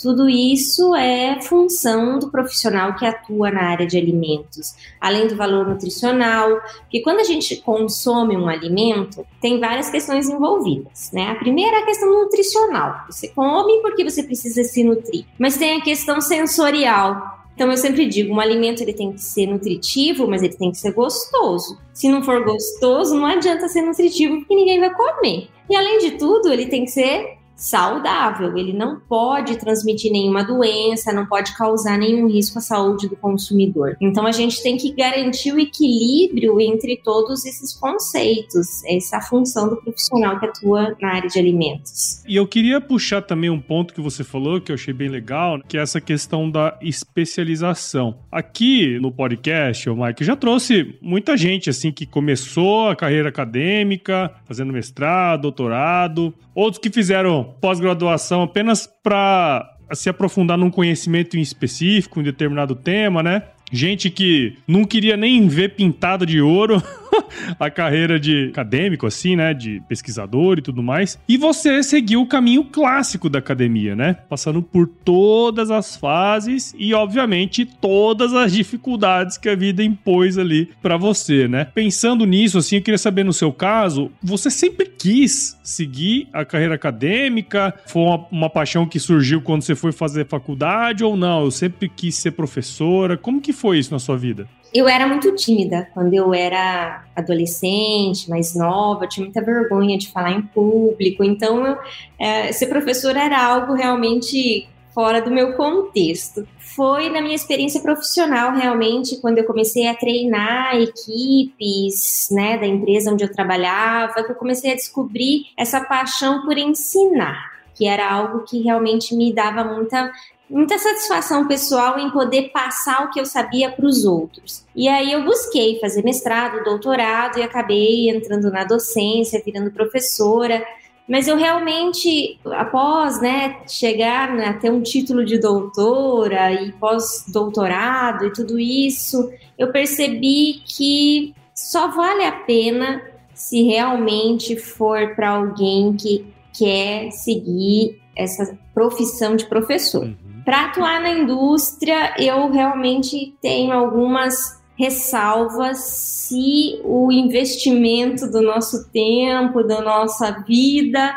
Tudo 0.00 0.30
isso 0.30 0.94
é 0.94 1.42
função 1.42 2.18
do 2.18 2.30
profissional 2.30 2.94
que 2.96 3.04
atua 3.04 3.50
na 3.50 3.64
área 3.64 3.86
de 3.86 3.98
alimentos, 3.98 4.74
além 4.98 5.26
do 5.26 5.36
valor 5.36 5.68
nutricional, 5.68 6.58
porque 6.80 7.02
quando 7.02 7.20
a 7.20 7.24
gente 7.24 7.56
consome 7.56 8.34
um 8.34 8.48
alimento, 8.48 9.26
tem 9.42 9.60
várias 9.60 9.90
questões 9.90 10.26
envolvidas, 10.26 11.10
né? 11.12 11.32
A 11.32 11.34
primeira 11.34 11.76
é 11.76 11.80
a 11.80 11.84
questão 11.84 12.10
nutricional. 12.10 13.04
Você 13.10 13.28
come 13.28 13.82
porque 13.82 14.02
você 14.02 14.22
precisa 14.22 14.64
se 14.64 14.82
nutrir, 14.82 15.26
mas 15.38 15.58
tem 15.58 15.76
a 15.76 15.82
questão 15.82 16.18
sensorial. 16.20 17.38
Então 17.54 17.70
eu 17.70 17.76
sempre 17.76 18.06
digo, 18.06 18.32
um 18.32 18.40
alimento 18.40 18.82
ele 18.82 18.94
tem 18.94 19.12
que 19.12 19.20
ser 19.20 19.46
nutritivo, 19.46 20.26
mas 20.26 20.42
ele 20.42 20.56
tem 20.56 20.70
que 20.70 20.78
ser 20.78 20.94
gostoso. 20.94 21.78
Se 21.92 22.08
não 22.08 22.22
for 22.22 22.42
gostoso, 22.42 23.14
não 23.14 23.26
adianta 23.26 23.68
ser 23.68 23.82
nutritivo 23.82 24.38
porque 24.38 24.54
ninguém 24.54 24.80
vai 24.80 24.94
comer. 24.94 25.48
E 25.68 25.76
além 25.76 25.98
de 25.98 26.12
tudo, 26.12 26.50
ele 26.50 26.68
tem 26.68 26.86
que 26.86 26.90
ser 26.90 27.39
saudável. 27.60 28.56
Ele 28.56 28.72
não 28.72 28.98
pode 28.98 29.58
transmitir 29.58 30.10
nenhuma 30.10 30.42
doença, 30.42 31.12
não 31.12 31.26
pode 31.26 31.56
causar 31.56 31.98
nenhum 31.98 32.26
risco 32.26 32.58
à 32.58 32.62
saúde 32.62 33.08
do 33.08 33.16
consumidor. 33.16 33.96
Então 34.00 34.26
a 34.26 34.32
gente 34.32 34.62
tem 34.62 34.76
que 34.76 34.92
garantir 34.92 35.52
o 35.52 35.58
equilíbrio 35.58 36.58
entre 36.60 36.96
todos 36.96 37.44
esses 37.44 37.74
conceitos. 37.74 38.82
Essa 38.84 39.20
função 39.20 39.68
do 39.68 39.76
profissional 39.76 40.40
que 40.40 40.46
atua 40.46 40.96
na 41.00 41.14
área 41.14 41.28
de 41.28 41.38
alimentos. 41.38 42.24
E 42.26 42.34
eu 42.34 42.46
queria 42.46 42.80
puxar 42.80 43.22
também 43.22 43.50
um 43.50 43.60
ponto 43.60 43.92
que 43.92 44.00
você 44.00 44.24
falou 44.24 44.60
que 44.60 44.72
eu 44.72 44.74
achei 44.74 44.94
bem 44.94 45.08
legal, 45.08 45.60
que 45.68 45.76
é 45.76 45.82
essa 45.82 46.00
questão 46.00 46.50
da 46.50 46.78
especialização. 46.80 48.18
Aqui 48.32 48.98
no 49.00 49.12
podcast, 49.12 49.88
o 49.90 49.96
Mike 49.96 50.24
já 50.24 50.34
trouxe 50.34 50.98
muita 51.02 51.36
gente 51.36 51.68
assim 51.68 51.92
que 51.92 52.06
começou 52.06 52.88
a 52.88 52.96
carreira 52.96 53.28
acadêmica, 53.28 54.32
fazendo 54.46 54.72
mestrado, 54.72 55.42
doutorado, 55.42 56.34
outros 56.54 56.80
que 56.80 56.90
fizeram 56.90 57.49
pós-graduação 57.50 58.42
apenas 58.42 58.86
para 59.02 59.76
se 59.92 60.08
aprofundar 60.08 60.56
num 60.56 60.70
conhecimento 60.70 61.36
em 61.36 61.40
específico, 61.40 62.20
em 62.20 62.24
determinado 62.24 62.74
tema, 62.74 63.22
né? 63.22 63.42
Gente 63.72 64.10
que 64.10 64.56
não 64.66 64.84
queria 64.84 65.16
nem 65.16 65.46
ver 65.46 65.74
pintado 65.74 66.26
de 66.26 66.40
ouro 66.40 66.82
a 67.58 67.70
carreira 67.70 68.18
de 68.18 68.48
acadêmico, 68.50 69.06
assim, 69.06 69.36
né? 69.36 69.54
De 69.54 69.82
pesquisador 69.88 70.58
e 70.58 70.62
tudo 70.62 70.82
mais. 70.82 71.18
E 71.28 71.36
você 71.36 71.82
seguiu 71.82 72.22
o 72.22 72.26
caminho 72.26 72.64
clássico 72.64 73.28
da 73.28 73.38
academia, 73.38 73.96
né? 73.96 74.16
Passando 74.28 74.62
por 74.62 74.86
todas 74.86 75.70
as 75.70 75.96
fases 75.96 76.74
e, 76.78 76.94
obviamente, 76.94 77.64
todas 77.64 78.34
as 78.34 78.52
dificuldades 78.52 79.38
que 79.38 79.48
a 79.48 79.56
vida 79.56 79.82
impôs 79.82 80.38
ali 80.38 80.70
para 80.82 80.96
você, 80.96 81.48
né? 81.48 81.66
Pensando 81.74 82.24
nisso, 82.24 82.58
assim, 82.58 82.76
eu 82.76 82.82
queria 82.82 82.98
saber 82.98 83.24
no 83.24 83.32
seu 83.32 83.52
caso, 83.52 84.10
você 84.22 84.50
sempre 84.50 84.86
quis 84.86 85.58
seguir 85.62 86.28
a 86.32 86.44
carreira 86.44 86.74
acadêmica? 86.74 87.74
Foi 87.86 88.02
uma, 88.02 88.26
uma 88.30 88.50
paixão 88.50 88.86
que 88.86 88.98
surgiu 88.98 89.40
quando 89.40 89.62
você 89.62 89.74
foi 89.74 89.92
fazer 89.92 90.26
faculdade 90.26 91.04
ou 91.04 91.16
não? 91.16 91.44
Eu 91.44 91.50
sempre 91.50 91.88
quis 91.88 92.14
ser 92.14 92.32
professora. 92.32 93.16
Como 93.16 93.40
que 93.40 93.52
foi 93.52 93.78
isso 93.78 93.92
na 93.92 93.98
sua 93.98 94.16
vida? 94.16 94.46
Eu 94.72 94.88
era 94.88 95.06
muito 95.06 95.34
tímida 95.34 95.88
quando 95.92 96.14
eu 96.14 96.32
era 96.32 97.04
adolescente, 97.14 98.30
mais 98.30 98.54
nova, 98.54 99.06
tinha 99.06 99.24
muita 99.24 99.42
vergonha 99.42 99.98
de 99.98 100.10
falar 100.10 100.32
em 100.32 100.42
público, 100.42 101.24
então 101.24 101.66
eu, 101.66 101.78
é, 102.18 102.52
ser 102.52 102.66
professora 102.66 103.20
era 103.20 103.44
algo 103.44 103.74
realmente 103.74 104.68
fora 104.94 105.20
do 105.20 105.30
meu 105.30 105.54
contexto. 105.54 106.46
Foi 106.58 107.08
na 107.08 107.20
minha 107.20 107.34
experiência 107.34 107.80
profissional, 107.80 108.54
realmente, 108.54 109.20
quando 109.20 109.38
eu 109.38 109.44
comecei 109.44 109.88
a 109.88 109.94
treinar 109.94 110.76
equipes 110.76 112.28
né, 112.30 112.58
da 112.58 112.66
empresa 112.66 113.12
onde 113.12 113.24
eu 113.24 113.32
trabalhava, 113.32 114.22
que 114.22 114.32
eu 114.32 114.36
comecei 114.36 114.72
a 114.72 114.76
descobrir 114.76 115.46
essa 115.56 115.80
paixão 115.80 116.42
por 116.44 116.56
ensinar 116.56 117.60
que 117.80 117.86
era 117.86 118.12
algo 118.12 118.40
que 118.40 118.60
realmente 118.60 119.16
me 119.16 119.32
dava 119.32 119.64
muita 119.64 120.12
muita 120.50 120.76
satisfação 120.78 121.46
pessoal 121.46 121.98
em 121.98 122.10
poder 122.10 122.50
passar 122.50 123.04
o 123.04 123.10
que 123.10 123.20
eu 123.20 123.24
sabia 123.24 123.70
para 123.70 123.86
os 123.86 124.04
outros. 124.04 124.66
E 124.74 124.88
aí 124.88 125.12
eu 125.12 125.24
busquei 125.24 125.78
fazer 125.78 126.02
mestrado, 126.02 126.64
doutorado 126.64 127.38
e 127.38 127.42
acabei 127.42 128.10
entrando 128.10 128.50
na 128.50 128.64
docência, 128.64 129.40
virando 129.44 129.70
professora. 129.70 130.66
Mas 131.08 131.28
eu 131.28 131.36
realmente, 131.36 132.38
após 132.46 133.20
né, 133.20 133.60
chegar 133.68 134.30
a 134.40 134.52
ter 134.54 134.70
um 134.70 134.82
título 134.82 135.24
de 135.24 135.38
doutora 135.38 136.52
e 136.52 136.72
pós-doutorado 136.72 138.26
e 138.26 138.32
tudo 138.32 138.58
isso, 138.58 139.32
eu 139.56 139.70
percebi 139.70 140.62
que 140.66 141.34
só 141.54 141.88
vale 141.88 142.24
a 142.24 142.32
pena 142.32 143.02
se 143.34 143.62
realmente 143.62 144.56
for 144.56 145.14
para 145.14 145.30
alguém 145.30 145.94
que 145.96 146.26
quer 146.52 147.10
seguir 147.10 148.00
essa 148.16 148.58
profissão 148.74 149.36
de 149.36 149.46
professor. 149.46 150.04
Uhum. 150.04 150.29
Para 150.50 150.64
atuar 150.64 151.00
na 151.00 151.10
indústria, 151.10 152.12
eu 152.18 152.50
realmente 152.50 153.36
tenho 153.40 153.70
algumas 153.72 154.60
ressalvas 154.76 155.78
se 155.78 156.80
o 156.82 157.12
investimento 157.12 158.28
do 158.28 158.42
nosso 158.42 158.90
tempo, 158.90 159.62
da 159.62 159.80
nossa 159.80 160.42
vida, 160.44 161.14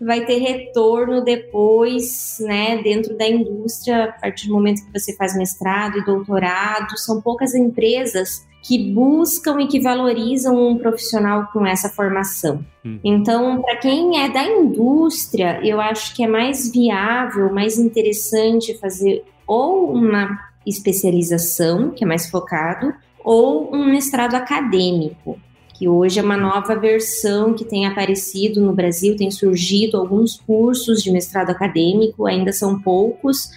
vai 0.00 0.24
ter 0.24 0.38
retorno 0.38 1.24
depois, 1.24 2.36
né, 2.38 2.80
dentro 2.80 3.18
da 3.18 3.26
indústria, 3.26 4.04
a 4.04 4.12
partir 4.12 4.46
do 4.46 4.54
momento 4.54 4.86
que 4.86 4.96
você 4.96 5.16
faz 5.16 5.36
mestrado 5.36 5.98
e 5.98 6.04
doutorado. 6.04 6.96
São 6.96 7.20
poucas 7.20 7.56
empresas 7.56 8.46
que 8.66 8.92
buscam 8.92 9.60
e 9.60 9.68
que 9.68 9.78
valorizam 9.78 10.56
um 10.56 10.76
profissional 10.76 11.48
com 11.52 11.64
essa 11.64 11.88
formação. 11.88 12.64
Hum. 12.84 12.98
Então, 13.04 13.62
para 13.62 13.76
quem 13.76 14.20
é 14.20 14.28
da 14.28 14.44
indústria, 14.44 15.60
eu 15.62 15.80
acho 15.80 16.12
que 16.16 16.24
é 16.24 16.26
mais 16.26 16.72
viável, 16.72 17.52
mais 17.52 17.78
interessante 17.78 18.76
fazer 18.78 19.24
ou 19.46 19.92
uma 19.92 20.36
especialização, 20.66 21.90
que 21.90 22.02
é 22.02 22.06
mais 22.06 22.28
focado, 22.28 22.92
ou 23.22 23.72
um 23.72 23.86
mestrado 23.86 24.34
acadêmico, 24.34 25.38
que 25.74 25.86
hoje 25.86 26.18
é 26.18 26.22
uma 26.22 26.36
nova 26.36 26.74
versão 26.74 27.54
que 27.54 27.64
tem 27.64 27.86
aparecido 27.86 28.60
no 28.60 28.72
Brasil, 28.72 29.16
tem 29.16 29.30
surgido 29.30 29.96
alguns 29.96 30.40
cursos 30.40 31.04
de 31.04 31.12
mestrado 31.12 31.50
acadêmico, 31.50 32.26
ainda 32.26 32.52
são 32.52 32.80
poucos, 32.80 33.48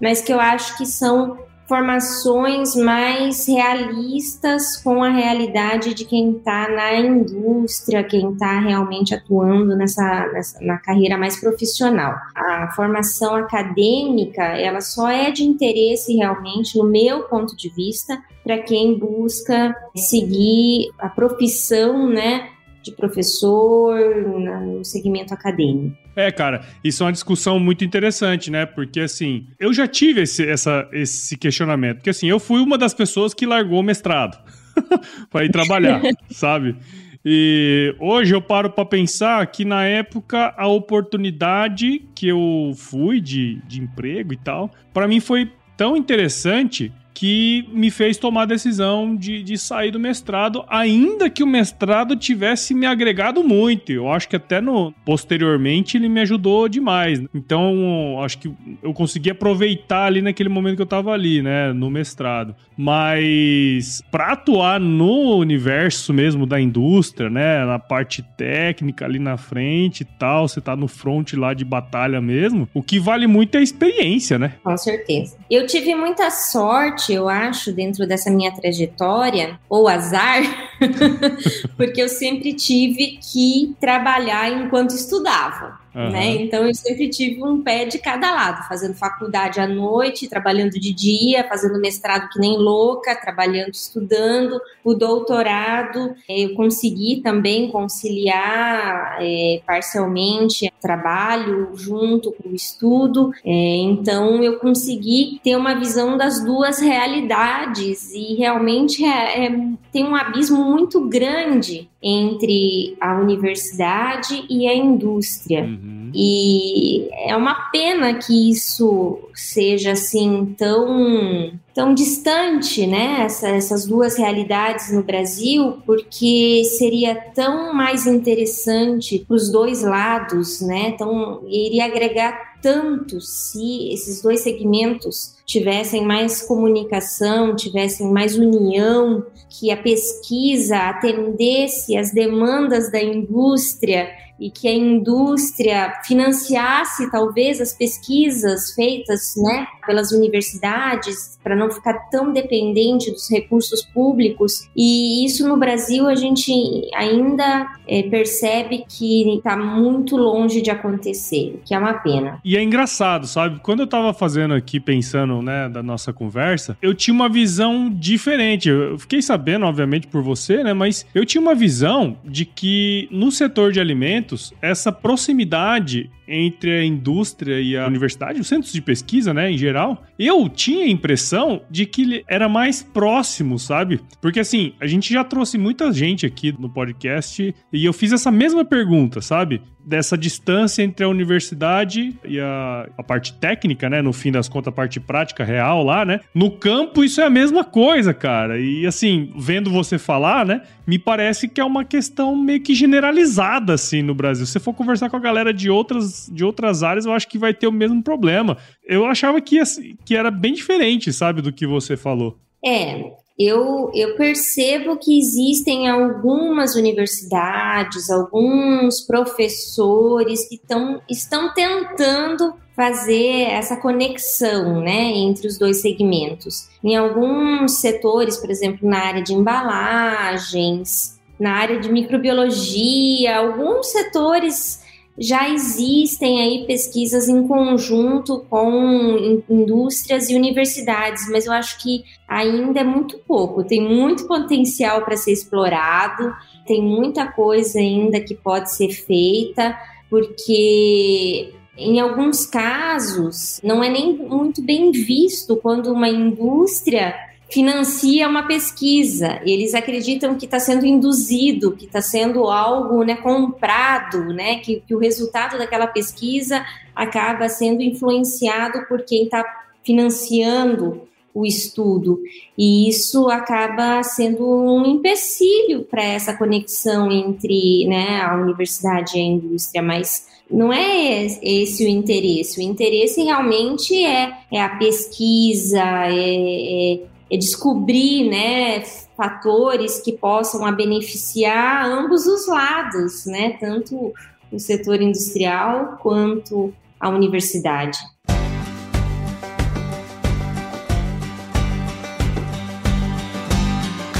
mas 0.00 0.20
que 0.20 0.32
eu 0.32 0.40
acho 0.40 0.76
que 0.76 0.84
são 0.84 1.38
formações 1.68 2.74
mais 2.76 3.46
realistas 3.46 4.76
com 4.82 5.02
a 5.02 5.10
realidade 5.10 5.94
de 5.94 6.04
quem 6.04 6.36
está 6.36 6.68
na 6.68 6.94
indústria, 6.94 8.04
quem 8.04 8.32
está 8.32 8.60
realmente 8.60 9.14
atuando 9.14 9.76
nessa, 9.76 10.30
nessa, 10.32 10.64
na 10.64 10.78
carreira 10.78 11.18
mais 11.18 11.38
profissional. 11.40 12.14
A 12.34 12.70
formação 12.74 13.34
acadêmica, 13.34 14.42
ela 14.42 14.80
só 14.80 15.08
é 15.08 15.30
de 15.30 15.42
interesse 15.42 16.14
realmente, 16.14 16.78
no 16.78 16.84
meu 16.84 17.24
ponto 17.24 17.56
de 17.56 17.68
vista, 17.68 18.16
para 18.44 18.58
quem 18.58 18.98
busca 18.98 19.74
seguir 19.96 20.90
a 20.98 21.08
profissão, 21.08 22.08
né, 22.08 22.48
de 22.82 22.92
professor 22.92 23.98
no 24.24 24.84
segmento 24.84 25.34
acadêmico. 25.34 26.05
É, 26.16 26.32
cara, 26.32 26.64
isso 26.82 27.02
é 27.02 27.06
uma 27.06 27.12
discussão 27.12 27.60
muito 27.60 27.84
interessante, 27.84 28.50
né? 28.50 28.64
Porque, 28.64 29.00
assim, 29.00 29.46
eu 29.60 29.70
já 29.72 29.86
tive 29.86 30.22
esse, 30.22 30.48
essa, 30.48 30.88
esse 30.90 31.36
questionamento. 31.36 31.98
Porque, 31.98 32.08
assim, 32.08 32.26
eu 32.26 32.40
fui 32.40 32.58
uma 32.60 32.78
das 32.78 32.94
pessoas 32.94 33.34
que 33.34 33.44
largou 33.44 33.80
o 33.80 33.82
mestrado 33.82 34.42
para 35.30 35.44
ir 35.44 35.50
trabalhar, 35.50 36.00
sabe? 36.30 36.74
E 37.22 37.94
hoje 37.98 38.34
eu 38.34 38.40
paro 38.40 38.70
para 38.70 38.84
pensar 38.84 39.44
que 39.48 39.64
na 39.64 39.84
época 39.84 40.54
a 40.56 40.68
oportunidade 40.68 42.04
que 42.14 42.28
eu 42.28 42.72
fui 42.76 43.20
de, 43.20 43.60
de 43.66 43.82
emprego 43.82 44.32
e 44.32 44.36
tal, 44.36 44.70
para 44.94 45.08
mim 45.08 45.18
foi 45.20 45.50
tão 45.76 45.96
interessante 45.96 46.92
que 47.16 47.66
me 47.72 47.90
fez 47.90 48.18
tomar 48.18 48.42
a 48.42 48.44
decisão 48.44 49.16
de, 49.16 49.42
de 49.42 49.56
sair 49.56 49.90
do 49.90 49.98
mestrado, 49.98 50.62
ainda 50.68 51.30
que 51.30 51.42
o 51.42 51.46
mestrado 51.46 52.14
tivesse 52.14 52.74
me 52.74 52.84
agregado 52.84 53.42
muito. 53.42 53.90
Eu 53.90 54.12
acho 54.12 54.28
que 54.28 54.36
até 54.36 54.60
no 54.60 54.92
posteriormente 55.02 55.96
ele 55.96 56.10
me 56.10 56.20
ajudou 56.20 56.68
demais. 56.68 57.22
Então, 57.34 58.18
acho 58.22 58.36
que 58.36 58.52
eu 58.82 58.92
consegui 58.92 59.30
aproveitar 59.30 60.04
ali 60.04 60.20
naquele 60.20 60.50
momento 60.50 60.76
que 60.76 60.82
eu 60.82 60.84
estava 60.84 61.10
ali, 61.12 61.40
né, 61.40 61.72
no 61.72 61.88
mestrado. 61.88 62.54
Mas 62.76 64.02
para 64.10 64.32
atuar 64.32 64.78
no 64.78 65.38
universo 65.38 66.12
mesmo 66.12 66.44
da 66.44 66.60
indústria, 66.60 67.30
né, 67.30 67.64
na 67.64 67.78
parte 67.78 68.22
técnica 68.36 69.06
ali 69.06 69.18
na 69.18 69.38
frente 69.38 70.02
e 70.02 70.04
tal, 70.04 70.46
você 70.46 70.60
tá 70.60 70.76
no 70.76 70.86
front 70.86 71.32
lá 71.32 71.54
de 71.54 71.64
batalha 71.64 72.20
mesmo, 72.20 72.68
o 72.74 72.82
que 72.82 73.00
vale 73.00 73.26
muito 73.26 73.54
é 73.54 73.60
a 73.60 73.62
experiência, 73.62 74.38
né? 74.38 74.52
Com 74.62 74.76
certeza. 74.76 75.38
Eu 75.50 75.66
tive 75.66 75.94
muita 75.94 76.30
sorte 76.30 77.05
sorte, 77.06 77.12
eu 77.12 77.28
acho, 77.28 77.72
dentro 77.72 78.06
dessa 78.06 78.30
minha 78.30 78.52
trajetória, 78.52 79.58
ou 79.68 79.88
azar, 79.88 80.42
porque 81.76 82.02
eu 82.02 82.08
sempre 82.08 82.52
tive 82.52 83.18
que 83.18 83.74
trabalhar 83.80 84.50
enquanto 84.50 84.90
estudava. 84.90 85.78
Uhum. 85.96 86.10
Né? 86.10 86.26
Então 86.42 86.66
eu 86.66 86.74
sempre 86.74 87.08
tive 87.08 87.42
um 87.42 87.62
pé 87.62 87.86
de 87.86 87.98
cada 87.98 88.30
lado, 88.30 88.68
fazendo 88.68 88.92
faculdade 88.92 89.58
à 89.58 89.66
noite, 89.66 90.28
trabalhando 90.28 90.72
de 90.72 90.92
dia, 90.92 91.48
fazendo 91.48 91.80
mestrado 91.80 92.28
que 92.28 92.38
nem 92.38 92.58
louca, 92.58 93.18
trabalhando, 93.18 93.72
estudando, 93.72 94.60
o 94.84 94.92
doutorado. 94.92 96.14
Eu 96.28 96.54
consegui 96.54 97.22
também 97.22 97.70
conciliar 97.70 99.16
é, 99.20 99.62
parcialmente 99.66 100.70
trabalho 100.82 101.70
junto 101.74 102.30
com 102.30 102.50
o 102.50 102.54
estudo, 102.54 103.32
é, 103.44 103.76
então 103.76 104.42
eu 104.42 104.58
consegui 104.58 105.40
ter 105.42 105.56
uma 105.56 105.74
visão 105.74 106.18
das 106.18 106.44
duas 106.44 106.78
realidades 106.78 108.12
e 108.12 108.34
realmente 108.34 109.02
é, 109.02 109.46
é 109.46 109.76
tem 109.90 110.04
um 110.04 110.14
abismo 110.14 110.62
muito 110.62 111.00
grande 111.08 111.88
entre 112.02 112.96
a 113.00 113.18
universidade 113.18 114.44
e 114.48 114.68
a 114.68 114.74
indústria. 114.74 115.64
Uhum. 115.64 115.85
E 116.18 117.10
é 117.28 117.36
uma 117.36 117.68
pena 117.70 118.14
que 118.14 118.50
isso 118.50 119.18
seja 119.34 119.92
assim 119.92 120.54
tão 120.56 121.52
tão 121.74 121.92
distante, 121.92 122.86
né? 122.86 123.24
Essa, 123.26 123.50
essas 123.50 123.84
duas 123.84 124.16
realidades 124.16 124.90
no 124.90 125.02
Brasil, 125.02 125.76
porque 125.84 126.62
seria 126.78 127.14
tão 127.34 127.74
mais 127.74 128.06
interessante 128.06 129.18
para 129.18 129.36
os 129.36 129.52
dois 129.52 129.82
lados, 129.82 130.62
né? 130.62 130.88
Então 130.88 131.42
iria 131.46 131.84
agregar 131.84 132.56
tanto 132.62 133.20
se 133.20 133.92
esses 133.92 134.22
dois 134.22 134.40
segmentos 134.40 135.35
tivessem 135.46 136.04
mais 136.04 136.42
comunicação, 136.42 137.54
tivessem 137.54 138.10
mais 138.10 138.36
união, 138.36 139.24
que 139.48 139.70
a 139.70 139.76
pesquisa 139.76 140.76
atendesse 140.76 141.96
às 141.96 142.12
demandas 142.12 142.90
da 142.90 143.02
indústria 143.02 144.08
e 144.38 144.50
que 144.50 144.68
a 144.68 144.74
indústria 144.74 146.00
financiasse 146.04 147.10
talvez 147.10 147.60
as 147.60 147.72
pesquisas 147.72 148.72
feitas 148.72 149.34
né, 149.36 149.66
pelas 149.86 150.12
universidades 150.12 151.38
para 151.42 151.56
não 151.56 151.70
ficar 151.70 151.94
tão 152.10 152.32
dependente 152.32 153.10
dos 153.10 153.30
recursos 153.30 153.82
públicos 153.82 154.68
e 154.76 155.24
isso 155.24 155.48
no 155.48 155.56
Brasil 155.56 156.06
a 156.06 156.14
gente 156.14 156.52
ainda 156.94 157.66
é, 157.88 158.02
percebe 158.02 158.84
que 158.88 159.36
está 159.36 159.56
muito 159.56 160.16
longe 160.16 160.60
de 160.60 160.70
acontecer, 160.70 161.60
que 161.64 161.74
é 161.74 161.78
uma 161.78 161.94
pena. 161.94 162.40
E 162.44 162.56
é 162.56 162.62
engraçado, 162.62 163.26
sabe? 163.26 163.60
Quando 163.60 163.80
eu 163.80 163.84
estava 163.84 164.12
fazendo 164.12 164.54
aqui 164.54 164.80
pensando 164.80 165.35
né, 165.42 165.68
da 165.68 165.82
nossa 165.82 166.12
conversa, 166.12 166.76
eu 166.80 166.94
tinha 166.94 167.14
uma 167.14 167.28
visão 167.28 167.90
diferente. 167.90 168.68
Eu 168.68 168.98
fiquei 168.98 169.22
sabendo, 169.22 169.66
obviamente, 169.66 170.06
por 170.06 170.22
você, 170.22 170.62
né? 170.62 170.72
Mas 170.72 171.06
eu 171.14 171.24
tinha 171.24 171.40
uma 171.40 171.54
visão 171.54 172.16
de 172.24 172.44
que 172.44 173.08
no 173.10 173.30
setor 173.30 173.72
de 173.72 173.80
alimentos 173.80 174.52
essa 174.60 174.92
proximidade 174.92 176.10
entre 176.28 176.72
a 176.72 176.84
indústria 176.84 177.60
e 177.60 177.76
a 177.76 177.86
universidade, 177.86 178.40
os 178.40 178.48
centros 178.48 178.72
de 178.72 178.82
pesquisa, 178.82 179.32
né, 179.32 179.50
em 179.50 179.56
geral, 179.56 180.04
eu 180.18 180.48
tinha 180.48 180.84
a 180.84 180.88
impressão 180.88 181.62
de 181.70 181.86
que 181.86 182.02
ele 182.02 182.24
era 182.26 182.48
mais 182.48 182.82
próximo, 182.82 183.58
sabe? 183.58 184.00
Porque 184.20 184.40
assim, 184.40 184.72
a 184.80 184.86
gente 184.86 185.12
já 185.12 185.22
trouxe 185.22 185.56
muita 185.56 185.92
gente 185.92 186.26
aqui 186.26 186.54
no 186.58 186.68
podcast 186.68 187.54
e 187.72 187.84
eu 187.84 187.92
fiz 187.92 188.12
essa 188.12 188.30
mesma 188.30 188.64
pergunta, 188.64 189.20
sabe? 189.20 189.62
Dessa 189.84 190.18
distância 190.18 190.82
entre 190.82 191.04
a 191.04 191.08
universidade 191.08 192.16
e 192.24 192.40
a, 192.40 192.88
a 192.98 193.02
parte 193.02 193.32
técnica, 193.34 193.88
né? 193.88 194.02
No 194.02 194.12
fim 194.12 194.32
das 194.32 194.48
contas, 194.48 194.72
a 194.72 194.74
parte 194.74 194.98
prática 194.98 195.25
real 195.44 195.82
lá, 195.82 196.04
né? 196.04 196.20
No 196.34 196.50
campo, 196.50 197.02
isso 197.04 197.20
é 197.20 197.24
a 197.24 197.30
mesma 197.30 197.64
coisa, 197.64 198.12
cara. 198.12 198.58
E 198.58 198.86
assim, 198.86 199.32
vendo 199.36 199.70
você 199.70 199.98
falar, 199.98 200.44
né? 200.44 200.62
Me 200.86 200.98
parece 200.98 201.48
que 201.48 201.60
é 201.60 201.64
uma 201.64 201.84
questão 201.84 202.36
meio 202.36 202.60
que 202.60 202.74
generalizada, 202.74 203.74
assim, 203.74 204.02
no 204.02 204.14
Brasil. 204.14 204.46
Se 204.46 204.52
você 204.52 204.60
for 204.60 204.74
conversar 204.74 205.10
com 205.10 205.16
a 205.16 205.20
galera 205.20 205.52
de 205.52 205.70
outras 205.70 206.30
de 206.32 206.44
outras 206.44 206.82
áreas, 206.82 207.06
eu 207.06 207.12
acho 207.12 207.28
que 207.28 207.38
vai 207.38 207.52
ter 207.52 207.66
o 207.66 207.72
mesmo 207.72 208.02
problema. 208.02 208.56
Eu 208.84 209.06
achava 209.06 209.40
que, 209.40 209.60
que 210.04 210.16
era 210.16 210.30
bem 210.30 210.52
diferente, 210.52 211.12
sabe, 211.12 211.42
do 211.42 211.52
que 211.52 211.66
você 211.66 211.96
falou. 211.96 212.38
É, 212.64 213.12
eu, 213.38 213.90
eu 213.94 214.16
percebo 214.16 214.96
que 214.96 215.18
existem 215.18 215.88
algumas 215.88 216.74
universidades, 216.74 218.08
alguns 218.08 219.02
professores 219.02 220.48
que 220.48 220.58
tão, 220.58 221.02
estão 221.08 221.52
tentando 221.52 222.54
fazer 222.74 223.42
essa 223.50 223.76
conexão 223.76 224.80
né, 224.80 225.12
entre 225.12 225.46
os 225.46 225.58
dois 225.58 225.82
segmentos. 225.82 226.68
Em 226.82 226.96
alguns 226.96 227.80
setores, 227.80 228.38
por 228.38 228.50
exemplo, 228.50 228.88
na 228.88 228.98
área 228.98 229.22
de 229.22 229.34
embalagens, 229.34 231.18
na 231.38 231.52
área 231.52 231.78
de 231.78 231.92
microbiologia, 231.92 233.36
alguns 233.36 233.88
setores 233.88 234.85
já 235.18 235.48
existem 235.48 236.40
aí 236.40 236.66
pesquisas 236.66 237.28
em 237.28 237.46
conjunto 237.46 238.44
com 238.50 239.42
indústrias 239.48 240.28
e 240.28 240.36
universidades, 240.36 241.28
mas 241.30 241.46
eu 241.46 241.52
acho 241.52 241.82
que 241.82 242.04
ainda 242.28 242.80
é 242.80 242.84
muito 242.84 243.18
pouco. 243.18 243.64
Tem 243.64 243.80
muito 243.80 244.26
potencial 244.26 245.04
para 245.04 245.16
ser 245.16 245.32
explorado, 245.32 246.34
tem 246.66 246.82
muita 246.82 247.26
coisa 247.26 247.78
ainda 247.78 248.20
que 248.20 248.34
pode 248.34 248.72
ser 248.74 248.90
feita, 248.90 249.76
porque 250.10 251.52
Em 251.78 252.00
alguns 252.00 252.46
casos, 252.46 253.60
não 253.62 253.84
é 253.84 253.90
nem 253.90 254.16
muito 254.16 254.62
bem 254.62 254.90
visto 254.90 255.56
quando 255.56 255.92
uma 255.92 256.08
indústria 256.08 257.14
financia 257.48 258.28
uma 258.28 258.46
pesquisa. 258.46 259.40
Eles 259.44 259.74
acreditam 259.74 260.36
que 260.36 260.44
está 260.46 260.58
sendo 260.58 260.84
induzido, 260.84 261.72
que 261.72 261.84
está 261.84 262.00
sendo 262.00 262.44
algo 262.44 263.04
né, 263.04 263.16
comprado, 263.16 264.24
né, 264.32 264.56
que, 264.56 264.82
que 264.86 264.94
o 264.94 264.98
resultado 264.98 265.56
daquela 265.58 265.86
pesquisa 265.86 266.64
acaba 266.94 267.48
sendo 267.48 267.82
influenciado 267.82 268.86
por 268.86 269.02
quem 269.02 269.24
está 269.24 269.44
financiando 269.84 271.06
o 271.32 271.44
estudo. 271.44 272.20
E 272.56 272.88
isso 272.88 273.28
acaba 273.28 274.02
sendo 274.02 274.44
um 274.44 274.86
empecilho 274.86 275.84
para 275.84 276.02
essa 276.02 276.32
conexão 276.32 277.12
entre 277.12 277.86
né, 277.86 278.22
a 278.22 278.34
universidade 278.36 279.16
e 279.16 279.20
a 279.20 279.24
indústria, 279.24 279.82
mas 279.82 280.26
não 280.50 280.72
é 280.72 281.26
esse 281.42 281.84
o 281.84 281.88
interesse. 281.88 282.58
O 282.58 282.62
interesse 282.62 283.22
realmente 283.22 284.02
é, 284.02 284.32
é 284.50 284.60
a 284.62 284.70
pesquisa, 284.70 285.82
é, 286.06 286.94
é, 286.94 287.00
descobrir 287.30 288.28
né, 288.28 288.80
fatores 289.16 290.00
que 290.00 290.12
possam 290.12 290.70
beneficiar 290.74 291.86
ambos 291.86 292.26
os 292.26 292.46
lados, 292.46 293.26
né, 293.26 293.56
tanto 293.58 294.12
o 294.52 294.58
setor 294.58 295.02
industrial 295.02 295.98
quanto 296.00 296.72
a 297.00 297.08
universidade. 297.08 297.98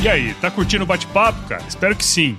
E 0.02 0.08
aí, 0.08 0.34
tá 0.34 0.50
curtindo 0.50 0.84
o 0.84 0.86
bate-papo, 0.86 1.48
cara? 1.48 1.64
Espero 1.66 1.96
que 1.96 2.04
sim. 2.04 2.38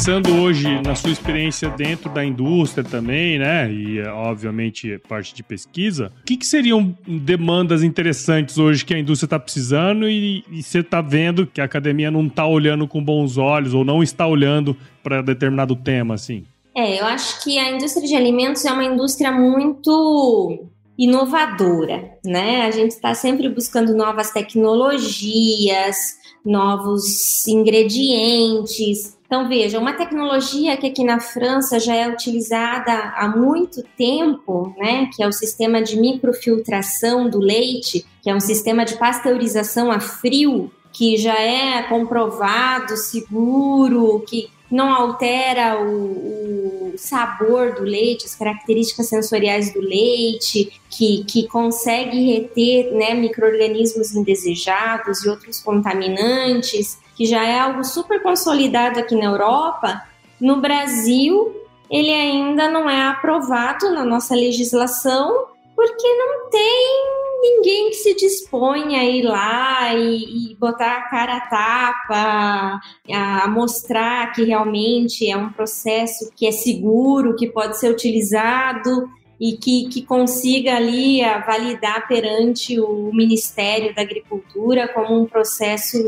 Pensando 0.00 0.34
hoje 0.40 0.80
na 0.80 0.94
sua 0.94 1.10
experiência 1.10 1.68
dentro 1.68 2.08
da 2.08 2.24
indústria 2.24 2.82
também, 2.82 3.38
né? 3.38 3.70
E 3.70 4.00
obviamente 4.00 4.98
parte 5.06 5.34
de 5.34 5.42
pesquisa, 5.42 6.10
o 6.22 6.24
que, 6.24 6.38
que 6.38 6.46
seriam 6.46 6.96
demandas 7.06 7.82
interessantes 7.82 8.56
hoje 8.56 8.82
que 8.82 8.94
a 8.94 8.98
indústria 8.98 9.26
está 9.26 9.38
precisando 9.38 10.08
e, 10.08 10.42
e 10.50 10.62
você 10.62 10.78
está 10.78 11.02
vendo 11.02 11.46
que 11.46 11.60
a 11.60 11.64
academia 11.64 12.10
não 12.10 12.26
está 12.26 12.46
olhando 12.46 12.88
com 12.88 13.04
bons 13.04 13.36
olhos 13.36 13.74
ou 13.74 13.84
não 13.84 14.02
está 14.02 14.26
olhando 14.26 14.74
para 15.02 15.20
determinado 15.20 15.76
tema, 15.76 16.14
assim? 16.14 16.46
É, 16.74 16.98
eu 16.98 17.04
acho 17.04 17.44
que 17.44 17.58
a 17.58 17.70
indústria 17.70 18.08
de 18.08 18.16
alimentos 18.16 18.64
é 18.64 18.72
uma 18.72 18.84
indústria 18.84 19.30
muito 19.30 20.66
inovadora, 20.96 22.10
né? 22.24 22.62
A 22.62 22.70
gente 22.70 22.92
está 22.92 23.12
sempre 23.12 23.50
buscando 23.50 23.94
novas 23.94 24.30
tecnologias, 24.30 26.16
novos 26.42 27.46
ingredientes. 27.46 29.19
Então, 29.30 29.46
veja, 29.46 29.78
uma 29.78 29.92
tecnologia 29.92 30.76
que 30.76 30.88
aqui 30.88 31.04
na 31.04 31.20
França 31.20 31.78
já 31.78 31.94
é 31.94 32.08
utilizada 32.08 32.92
há 33.14 33.28
muito 33.28 33.80
tempo, 33.96 34.74
né, 34.76 35.08
que 35.14 35.22
é 35.22 35.28
o 35.28 35.32
sistema 35.32 35.80
de 35.80 35.96
microfiltração 35.96 37.30
do 37.30 37.38
leite, 37.38 38.04
que 38.20 38.28
é 38.28 38.34
um 38.34 38.40
sistema 38.40 38.84
de 38.84 38.96
pasteurização 38.96 39.92
a 39.92 40.00
frio, 40.00 40.68
que 40.92 41.16
já 41.16 41.40
é 41.40 41.80
comprovado, 41.84 42.96
seguro, 42.96 44.18
que 44.26 44.50
não 44.68 44.92
altera 44.92 45.80
o, 45.80 46.92
o, 46.92 46.94
sabor 46.96 47.72
do 47.74 47.84
leite, 47.84 48.26
as 48.26 48.34
características 48.34 49.08
sensoriais 49.08 49.72
do 49.72 49.80
leite, 49.80 50.72
que, 50.90 51.22
que 51.22 51.46
consegue 51.46 52.20
reter 52.32 52.92
né, 52.92 53.14
micro-organismos 53.14 54.12
indesejados 54.12 55.24
e 55.24 55.28
outros 55.28 55.60
contaminantes 55.60 56.98
que 57.20 57.26
já 57.26 57.46
é 57.46 57.60
algo 57.60 57.84
super 57.84 58.22
consolidado 58.22 58.98
aqui 58.98 59.14
na 59.14 59.26
Europa, 59.26 60.02
no 60.40 60.58
Brasil 60.58 61.54
ele 61.90 62.10
ainda 62.10 62.66
não 62.70 62.88
é 62.88 63.08
aprovado 63.08 63.90
na 63.90 64.02
nossa 64.06 64.34
legislação 64.34 65.48
porque 65.76 66.08
não 66.14 66.48
tem 66.48 67.02
ninguém 67.42 67.90
que 67.90 67.96
se 67.96 68.14
dispõe 68.14 68.96
a 68.96 69.04
ir 69.04 69.20
lá 69.20 69.92
e, 69.92 70.52
e, 70.52 70.54
botar 70.54 70.96
a 70.96 71.10
cara 71.10 71.36
a 71.36 71.40
tapa, 71.40 72.80
a 73.12 73.48
mostrar 73.48 74.32
que 74.32 74.42
realmente 74.44 75.30
é 75.30 75.36
um 75.36 75.52
processo 75.52 76.32
que 76.34 76.46
é 76.46 76.52
seguro, 76.52 77.36
que 77.36 77.50
pode 77.50 77.78
ser 77.78 77.90
utilizado 77.90 79.10
e 79.38 79.58
que, 79.58 79.90
que 79.90 80.00
consiga 80.00 80.74
ali 80.74 81.20
validar 81.46 82.08
perante 82.08 82.80
o 82.80 83.10
Ministério 83.12 83.94
da 83.94 84.00
Agricultura 84.00 84.88
como 84.88 85.20
um 85.20 85.26
processo 85.26 85.98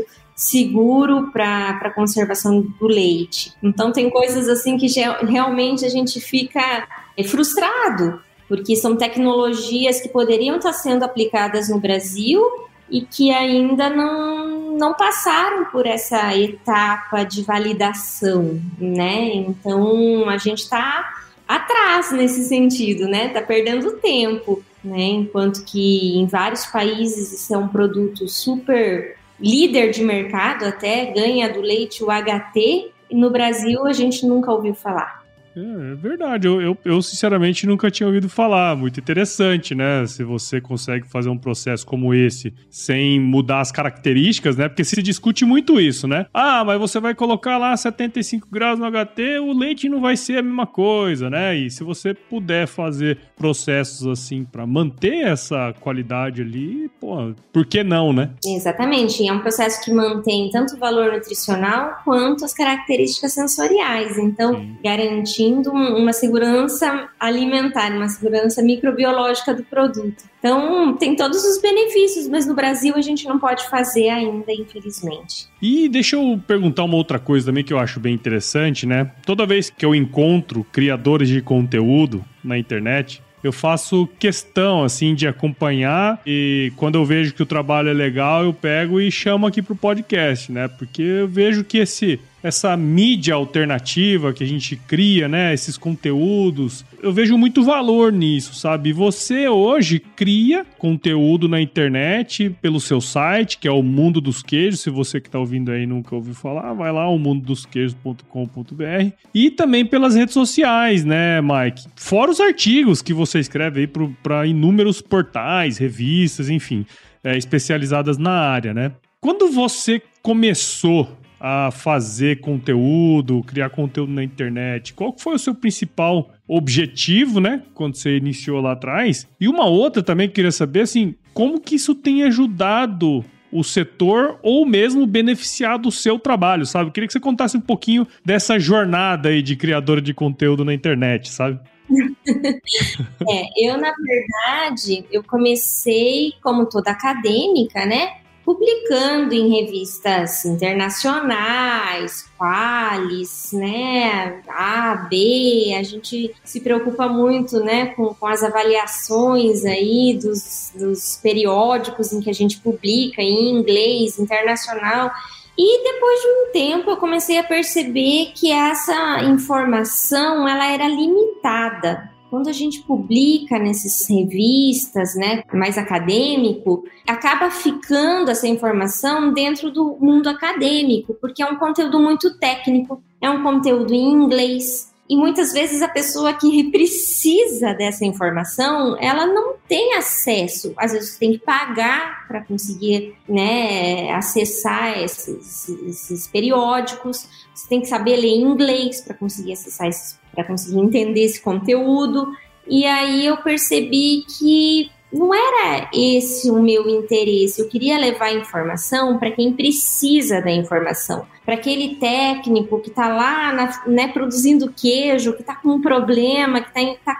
seguro 0.43 1.31
para 1.31 1.69
a 1.69 1.89
conservação 1.89 2.61
do 2.61 2.85
leite. 2.85 3.53
Então 3.63 3.93
tem 3.93 4.09
coisas 4.09 4.49
assim 4.49 4.77
que 4.77 4.87
realmente 5.25 5.85
a 5.85 5.89
gente 5.89 6.19
fica 6.19 6.85
é, 7.17 7.23
frustrado, 7.23 8.21
porque 8.49 8.75
são 8.75 8.97
tecnologias 8.97 10.01
que 10.01 10.09
poderiam 10.09 10.57
estar 10.57 10.73
sendo 10.73 11.03
aplicadas 11.03 11.69
no 11.69 11.79
Brasil 11.79 12.41
e 12.89 13.01
que 13.01 13.31
ainda 13.31 13.89
não, 13.89 14.77
não 14.77 14.93
passaram 14.93 15.65
por 15.65 15.87
essa 15.87 16.37
etapa 16.37 17.23
de 17.23 17.41
validação, 17.41 18.61
né? 18.77 19.33
Então 19.33 20.27
a 20.29 20.37
gente 20.37 20.59
está 20.59 21.09
atrás 21.47 22.11
nesse 22.11 22.43
sentido, 22.43 23.07
né? 23.07 23.29
Tá 23.29 23.41
perdendo 23.41 23.93
tempo, 23.93 24.61
né? 24.83 25.03
Enquanto 25.03 25.63
que 25.63 26.17
em 26.17 26.25
vários 26.25 26.65
países 26.65 27.31
isso 27.31 27.55
é 27.55 27.57
um 27.57 27.69
produto 27.69 28.27
super 28.27 29.22
líder 29.39 29.91
de 29.91 30.03
mercado 30.03 30.65
até, 30.65 31.05
ganha 31.05 31.49
do 31.49 31.61
leite 31.61 32.03
o 32.03 32.07
HT, 32.07 32.91
e 33.09 33.15
no 33.15 33.29
Brasil 33.29 33.85
a 33.85 33.93
gente 33.93 34.25
nunca 34.25 34.51
ouviu 34.51 34.73
falar. 34.73 35.22
É, 35.55 35.91
é 35.91 35.95
verdade, 35.95 36.47
eu, 36.47 36.61
eu, 36.61 36.77
eu, 36.83 37.01
sinceramente 37.01 37.67
nunca 37.67 37.91
tinha 37.91 38.07
ouvido 38.07 38.27
falar. 38.29 38.75
Muito 38.75 38.99
interessante, 38.99 39.75
né? 39.75 40.05
Se 40.05 40.23
você 40.23 40.59
consegue 40.59 41.07
fazer 41.07 41.29
um 41.29 41.37
processo 41.37 41.85
como 41.85 42.13
esse 42.13 42.53
sem 42.69 43.19
mudar 43.19 43.61
as 43.61 43.71
características, 43.71 44.57
né? 44.57 44.67
Porque 44.67 44.83
se 44.83 45.01
discute 45.01 45.45
muito 45.45 45.79
isso, 45.79 46.07
né? 46.07 46.25
Ah, 46.33 46.63
mas 46.65 46.79
você 46.79 46.99
vai 46.99 47.13
colocar 47.13 47.57
lá 47.57 47.75
75 47.75 48.47
graus 48.51 48.79
no 48.79 48.89
HT, 48.89 49.39
o 49.41 49.53
leite 49.53 49.89
não 49.89 50.01
vai 50.01 50.17
ser 50.17 50.39
a 50.39 50.41
mesma 50.41 50.65
coisa, 50.65 51.29
né? 51.29 51.55
E 51.55 51.69
se 51.69 51.83
você 51.83 52.13
puder 52.13 52.67
fazer 52.67 53.19
processos 53.35 54.07
assim 54.07 54.43
para 54.43 54.65
manter 54.65 55.27
essa 55.27 55.73
qualidade 55.79 56.41
ali, 56.41 56.89
pô, 56.99 57.33
por 57.51 57.65
que 57.65 57.83
não, 57.83 58.11
né? 58.11 58.31
Exatamente. 58.45 59.27
É 59.27 59.31
um 59.31 59.39
processo 59.39 59.83
que 59.83 59.91
mantém 59.91 60.49
tanto 60.49 60.75
o 60.75 60.79
valor 60.79 61.13
nutricional 61.13 62.01
quanto 62.03 62.45
as 62.45 62.53
características 62.53 63.33
sensoriais. 63.33 64.17
Então, 64.17 64.55
Sim. 64.55 64.77
garantir 64.83 65.42
garantindo 65.43 65.71
uma 65.71 66.13
segurança 66.13 67.09
alimentar, 67.19 67.91
uma 67.91 68.07
segurança 68.07 68.61
microbiológica 68.61 69.53
do 69.53 69.63
produto. 69.63 70.23
Então, 70.39 70.95
tem 70.97 71.15
todos 71.15 71.43
os 71.43 71.61
benefícios, 71.61 72.27
mas 72.27 72.45
no 72.45 72.53
Brasil 72.53 72.95
a 72.95 73.01
gente 73.01 73.25
não 73.27 73.39
pode 73.39 73.67
fazer 73.69 74.09
ainda, 74.09 74.51
infelizmente. 74.51 75.47
E 75.61 75.87
deixa 75.89 76.15
eu 76.15 76.39
perguntar 76.45 76.83
uma 76.83 76.95
outra 76.95 77.19
coisa 77.19 77.47
também 77.47 77.63
que 77.63 77.73
eu 77.73 77.79
acho 77.79 77.99
bem 77.99 78.13
interessante, 78.13 78.85
né? 78.85 79.11
Toda 79.25 79.45
vez 79.45 79.69
que 79.69 79.85
eu 79.85 79.95
encontro 79.95 80.65
criadores 80.71 81.29
de 81.29 81.41
conteúdo 81.41 82.23
na 82.43 82.57
internet, 82.57 83.21
eu 83.43 83.51
faço 83.51 84.07
questão, 84.19 84.83
assim, 84.83 85.13
de 85.13 85.27
acompanhar 85.27 86.21
e 86.25 86.71
quando 86.77 86.95
eu 86.95 87.05
vejo 87.05 87.33
que 87.33 87.43
o 87.43 87.45
trabalho 87.45 87.89
é 87.89 87.93
legal, 87.93 88.43
eu 88.43 88.53
pego 88.53 89.01
e 89.01 89.11
chamo 89.11 89.45
aqui 89.45 89.61
pro 89.61 89.75
podcast, 89.75 90.51
né? 90.51 90.67
Porque 90.67 91.01
eu 91.01 91.27
vejo 91.27 91.63
que 91.63 91.77
esse 91.77 92.19
essa 92.43 92.75
mídia 92.75 93.35
alternativa 93.35 94.33
que 94.33 94.43
a 94.43 94.47
gente 94.47 94.75
cria, 94.75 95.29
né? 95.29 95.53
Esses 95.53 95.77
conteúdos. 95.77 96.83
Eu 97.01 97.13
vejo 97.13 97.37
muito 97.37 97.63
valor 97.63 98.11
nisso, 98.11 98.53
sabe? 98.53 98.91
Você 98.91 99.47
hoje 99.47 99.99
cria 99.99 100.65
conteúdo 100.77 101.47
na 101.47 101.61
internet 101.61 102.49
pelo 102.61 102.81
seu 102.81 102.99
site, 102.99 103.57
que 103.57 103.67
é 103.67 103.71
o 103.71 103.81
Mundo 103.81 104.19
dos 104.19 104.43
Queijos. 104.43 104.81
Se 104.81 104.89
você 104.89 105.21
que 105.21 105.29
está 105.29 105.39
ouvindo 105.39 105.71
aí 105.71 105.85
nunca 105.85 106.13
ouviu 106.13 106.33
falar, 106.33 106.73
vai 106.73 106.91
lá, 106.91 107.07
o 107.07 107.17
mundodosqueijos.com.br. 107.17 109.11
E 109.33 109.49
também 109.49 109.85
pelas 109.85 110.13
redes 110.15 110.33
sociais, 110.33 111.05
né, 111.05 111.41
Mike? 111.41 111.87
Fora 111.95 112.29
os 112.29 112.41
artigos 112.41 113.01
que 113.01 113.13
você 113.13 113.39
escreve 113.39 113.79
aí 113.81 113.89
para 114.21 114.45
inúmeros 114.45 115.01
portais, 115.01 115.77
revistas, 115.77 116.49
enfim, 116.49 116.85
é, 117.23 117.37
especializadas 117.37 118.17
na 118.17 118.31
área, 118.31 118.73
né? 118.73 118.91
Quando 119.21 119.47
você 119.49 120.01
começou 120.21 121.22
a 121.45 121.71
fazer 121.71 122.39
conteúdo, 122.39 123.43
criar 123.43 123.69
conteúdo 123.69 124.13
na 124.13 124.23
internet? 124.23 124.93
Qual 124.93 125.13
foi 125.17 125.35
o 125.35 125.39
seu 125.39 125.53
principal 125.53 126.31
objetivo, 126.47 127.41
né, 127.41 127.63
quando 127.73 127.97
você 127.97 128.15
iniciou 128.15 128.61
lá 128.61 128.71
atrás? 128.71 129.27
E 129.41 129.49
uma 129.49 129.65
outra 129.65 130.01
também 130.01 130.29
que 130.29 130.35
queria 130.35 130.53
saber, 130.53 130.81
assim, 130.81 131.15
como 131.33 131.59
que 131.59 131.75
isso 131.75 131.93
tem 131.93 132.23
ajudado 132.23 133.25
o 133.51 133.61
setor 133.61 134.39
ou 134.41 134.65
mesmo 134.65 135.05
beneficiado 135.05 135.87
o 135.87 135.91
seu 135.91 136.17
trabalho, 136.17 136.65
sabe? 136.65 136.87
Eu 136.87 136.93
queria 136.93 137.07
que 137.07 137.13
você 137.13 137.19
contasse 137.19 137.57
um 137.57 137.61
pouquinho 137.61 138.07
dessa 138.23 138.57
jornada 138.57 139.27
aí 139.27 139.41
de 139.41 139.57
criadora 139.57 140.01
de 140.01 140.13
conteúdo 140.13 140.63
na 140.63 140.73
internet, 140.73 141.29
sabe? 141.29 141.59
é, 143.29 143.69
eu, 143.69 143.77
na 143.77 143.91
verdade, 143.93 145.05
eu 145.11 145.21
comecei 145.21 146.31
como 146.41 146.67
toda 146.67 146.91
acadêmica, 146.91 147.85
né? 147.85 148.22
Publicando 148.45 149.33
em 149.33 149.49
revistas 149.49 150.43
internacionais, 150.45 152.29
qualis, 152.37 153.51
né, 153.53 154.41
A, 154.49 155.07
B, 155.09 155.75
a 155.77 155.83
gente 155.83 156.35
se 156.43 156.59
preocupa 156.59 157.07
muito, 157.07 157.59
né, 157.59 157.87
com, 157.87 158.13
com 158.13 158.27
as 158.27 158.43
avaliações 158.43 159.63
aí 159.65 160.19
dos, 160.21 160.71
dos 160.75 161.19
periódicos 161.23 162.11
em 162.11 162.19
que 162.19 162.29
a 162.29 162.33
gente 162.33 162.59
publica 162.59 163.21
em 163.21 163.49
inglês, 163.49 164.19
internacional, 164.19 165.11
e 165.57 165.83
depois 165.83 166.21
de 166.21 166.27
um 166.27 166.51
tempo 166.51 166.89
eu 166.91 166.97
comecei 166.97 167.37
a 167.37 167.43
perceber 167.43 168.31
que 168.35 168.51
essa 168.51 169.21
informação 169.23 170.47
ela 170.47 170.67
era 170.71 170.87
limitada, 170.87 172.12
quando 172.33 172.47
a 172.47 172.51
gente 172.51 172.81
publica 172.81 173.59
nessas 173.59 174.09
revistas, 174.09 175.13
né, 175.13 175.43
mais 175.53 175.77
acadêmico, 175.77 176.83
acaba 177.07 177.51
ficando 177.51 178.31
essa 178.31 178.47
informação 178.47 179.31
dentro 179.31 179.69
do 179.69 179.95
mundo 180.01 180.27
acadêmico, 180.27 181.13
porque 181.21 181.43
é 181.43 181.45
um 181.45 181.57
conteúdo 181.57 181.99
muito 181.99 182.35
técnico, 182.39 183.03
é 183.21 183.29
um 183.29 183.43
conteúdo 183.43 183.93
em 183.93 184.11
inglês, 184.11 184.91
e 185.07 185.15
muitas 185.15 185.53
vezes 185.53 185.83
a 185.83 185.87
pessoa 185.87 186.33
que 186.33 186.71
precisa 186.71 187.71
dessa 187.71 188.03
informação, 188.03 188.97
ela 188.99 189.27
não 189.27 189.53
tem 189.67 189.93
acesso. 189.93 190.73
Às 190.75 190.93
vezes 190.93 191.17
tem 191.19 191.33
que 191.33 191.39
pagar 191.39 192.25
para 192.27 192.41
conseguir 192.41 193.13
né, 193.29 194.11
acessar 194.11 194.97
esses, 195.03 195.69
esses 195.69 196.27
periódicos. 196.27 197.27
Você 197.53 197.69
tem 197.69 197.81
que 197.81 197.87
saber 197.87 198.15
ler 198.15 198.33
inglês 198.33 199.01
para 199.01 199.13
conseguir 199.13 199.53
acessar 199.53 199.87
esses 199.87 200.22
para 200.33 200.43
conseguir 200.43 200.79
entender 200.79 201.23
esse 201.23 201.41
conteúdo. 201.41 202.31
E 202.67 202.85
aí 202.85 203.25
eu 203.25 203.37
percebi 203.37 204.25
que 204.37 204.91
não 205.13 205.33
era 205.33 205.89
esse 205.93 206.49
o 206.49 206.61
meu 206.61 206.89
interesse. 206.89 207.61
Eu 207.61 207.69
queria 207.69 207.97
levar 207.97 208.33
informação 208.33 209.19
para 209.19 209.31
quem 209.31 209.53
precisa 209.53 210.41
da 210.41 210.51
informação, 210.51 211.27
para 211.45 211.53
aquele 211.53 211.95
técnico 211.95 212.79
que 212.79 212.89
está 212.89 213.07
lá 213.07 213.53
na, 213.53 213.83
né, 213.85 214.07
produzindo 214.07 214.73
queijo, 214.75 215.33
que 215.33 215.41
está 215.41 215.55
com 215.55 215.69
um 215.69 215.81
problema, 215.81 216.61
que 216.61 216.79
está 216.79 217.13
tá 217.13 217.19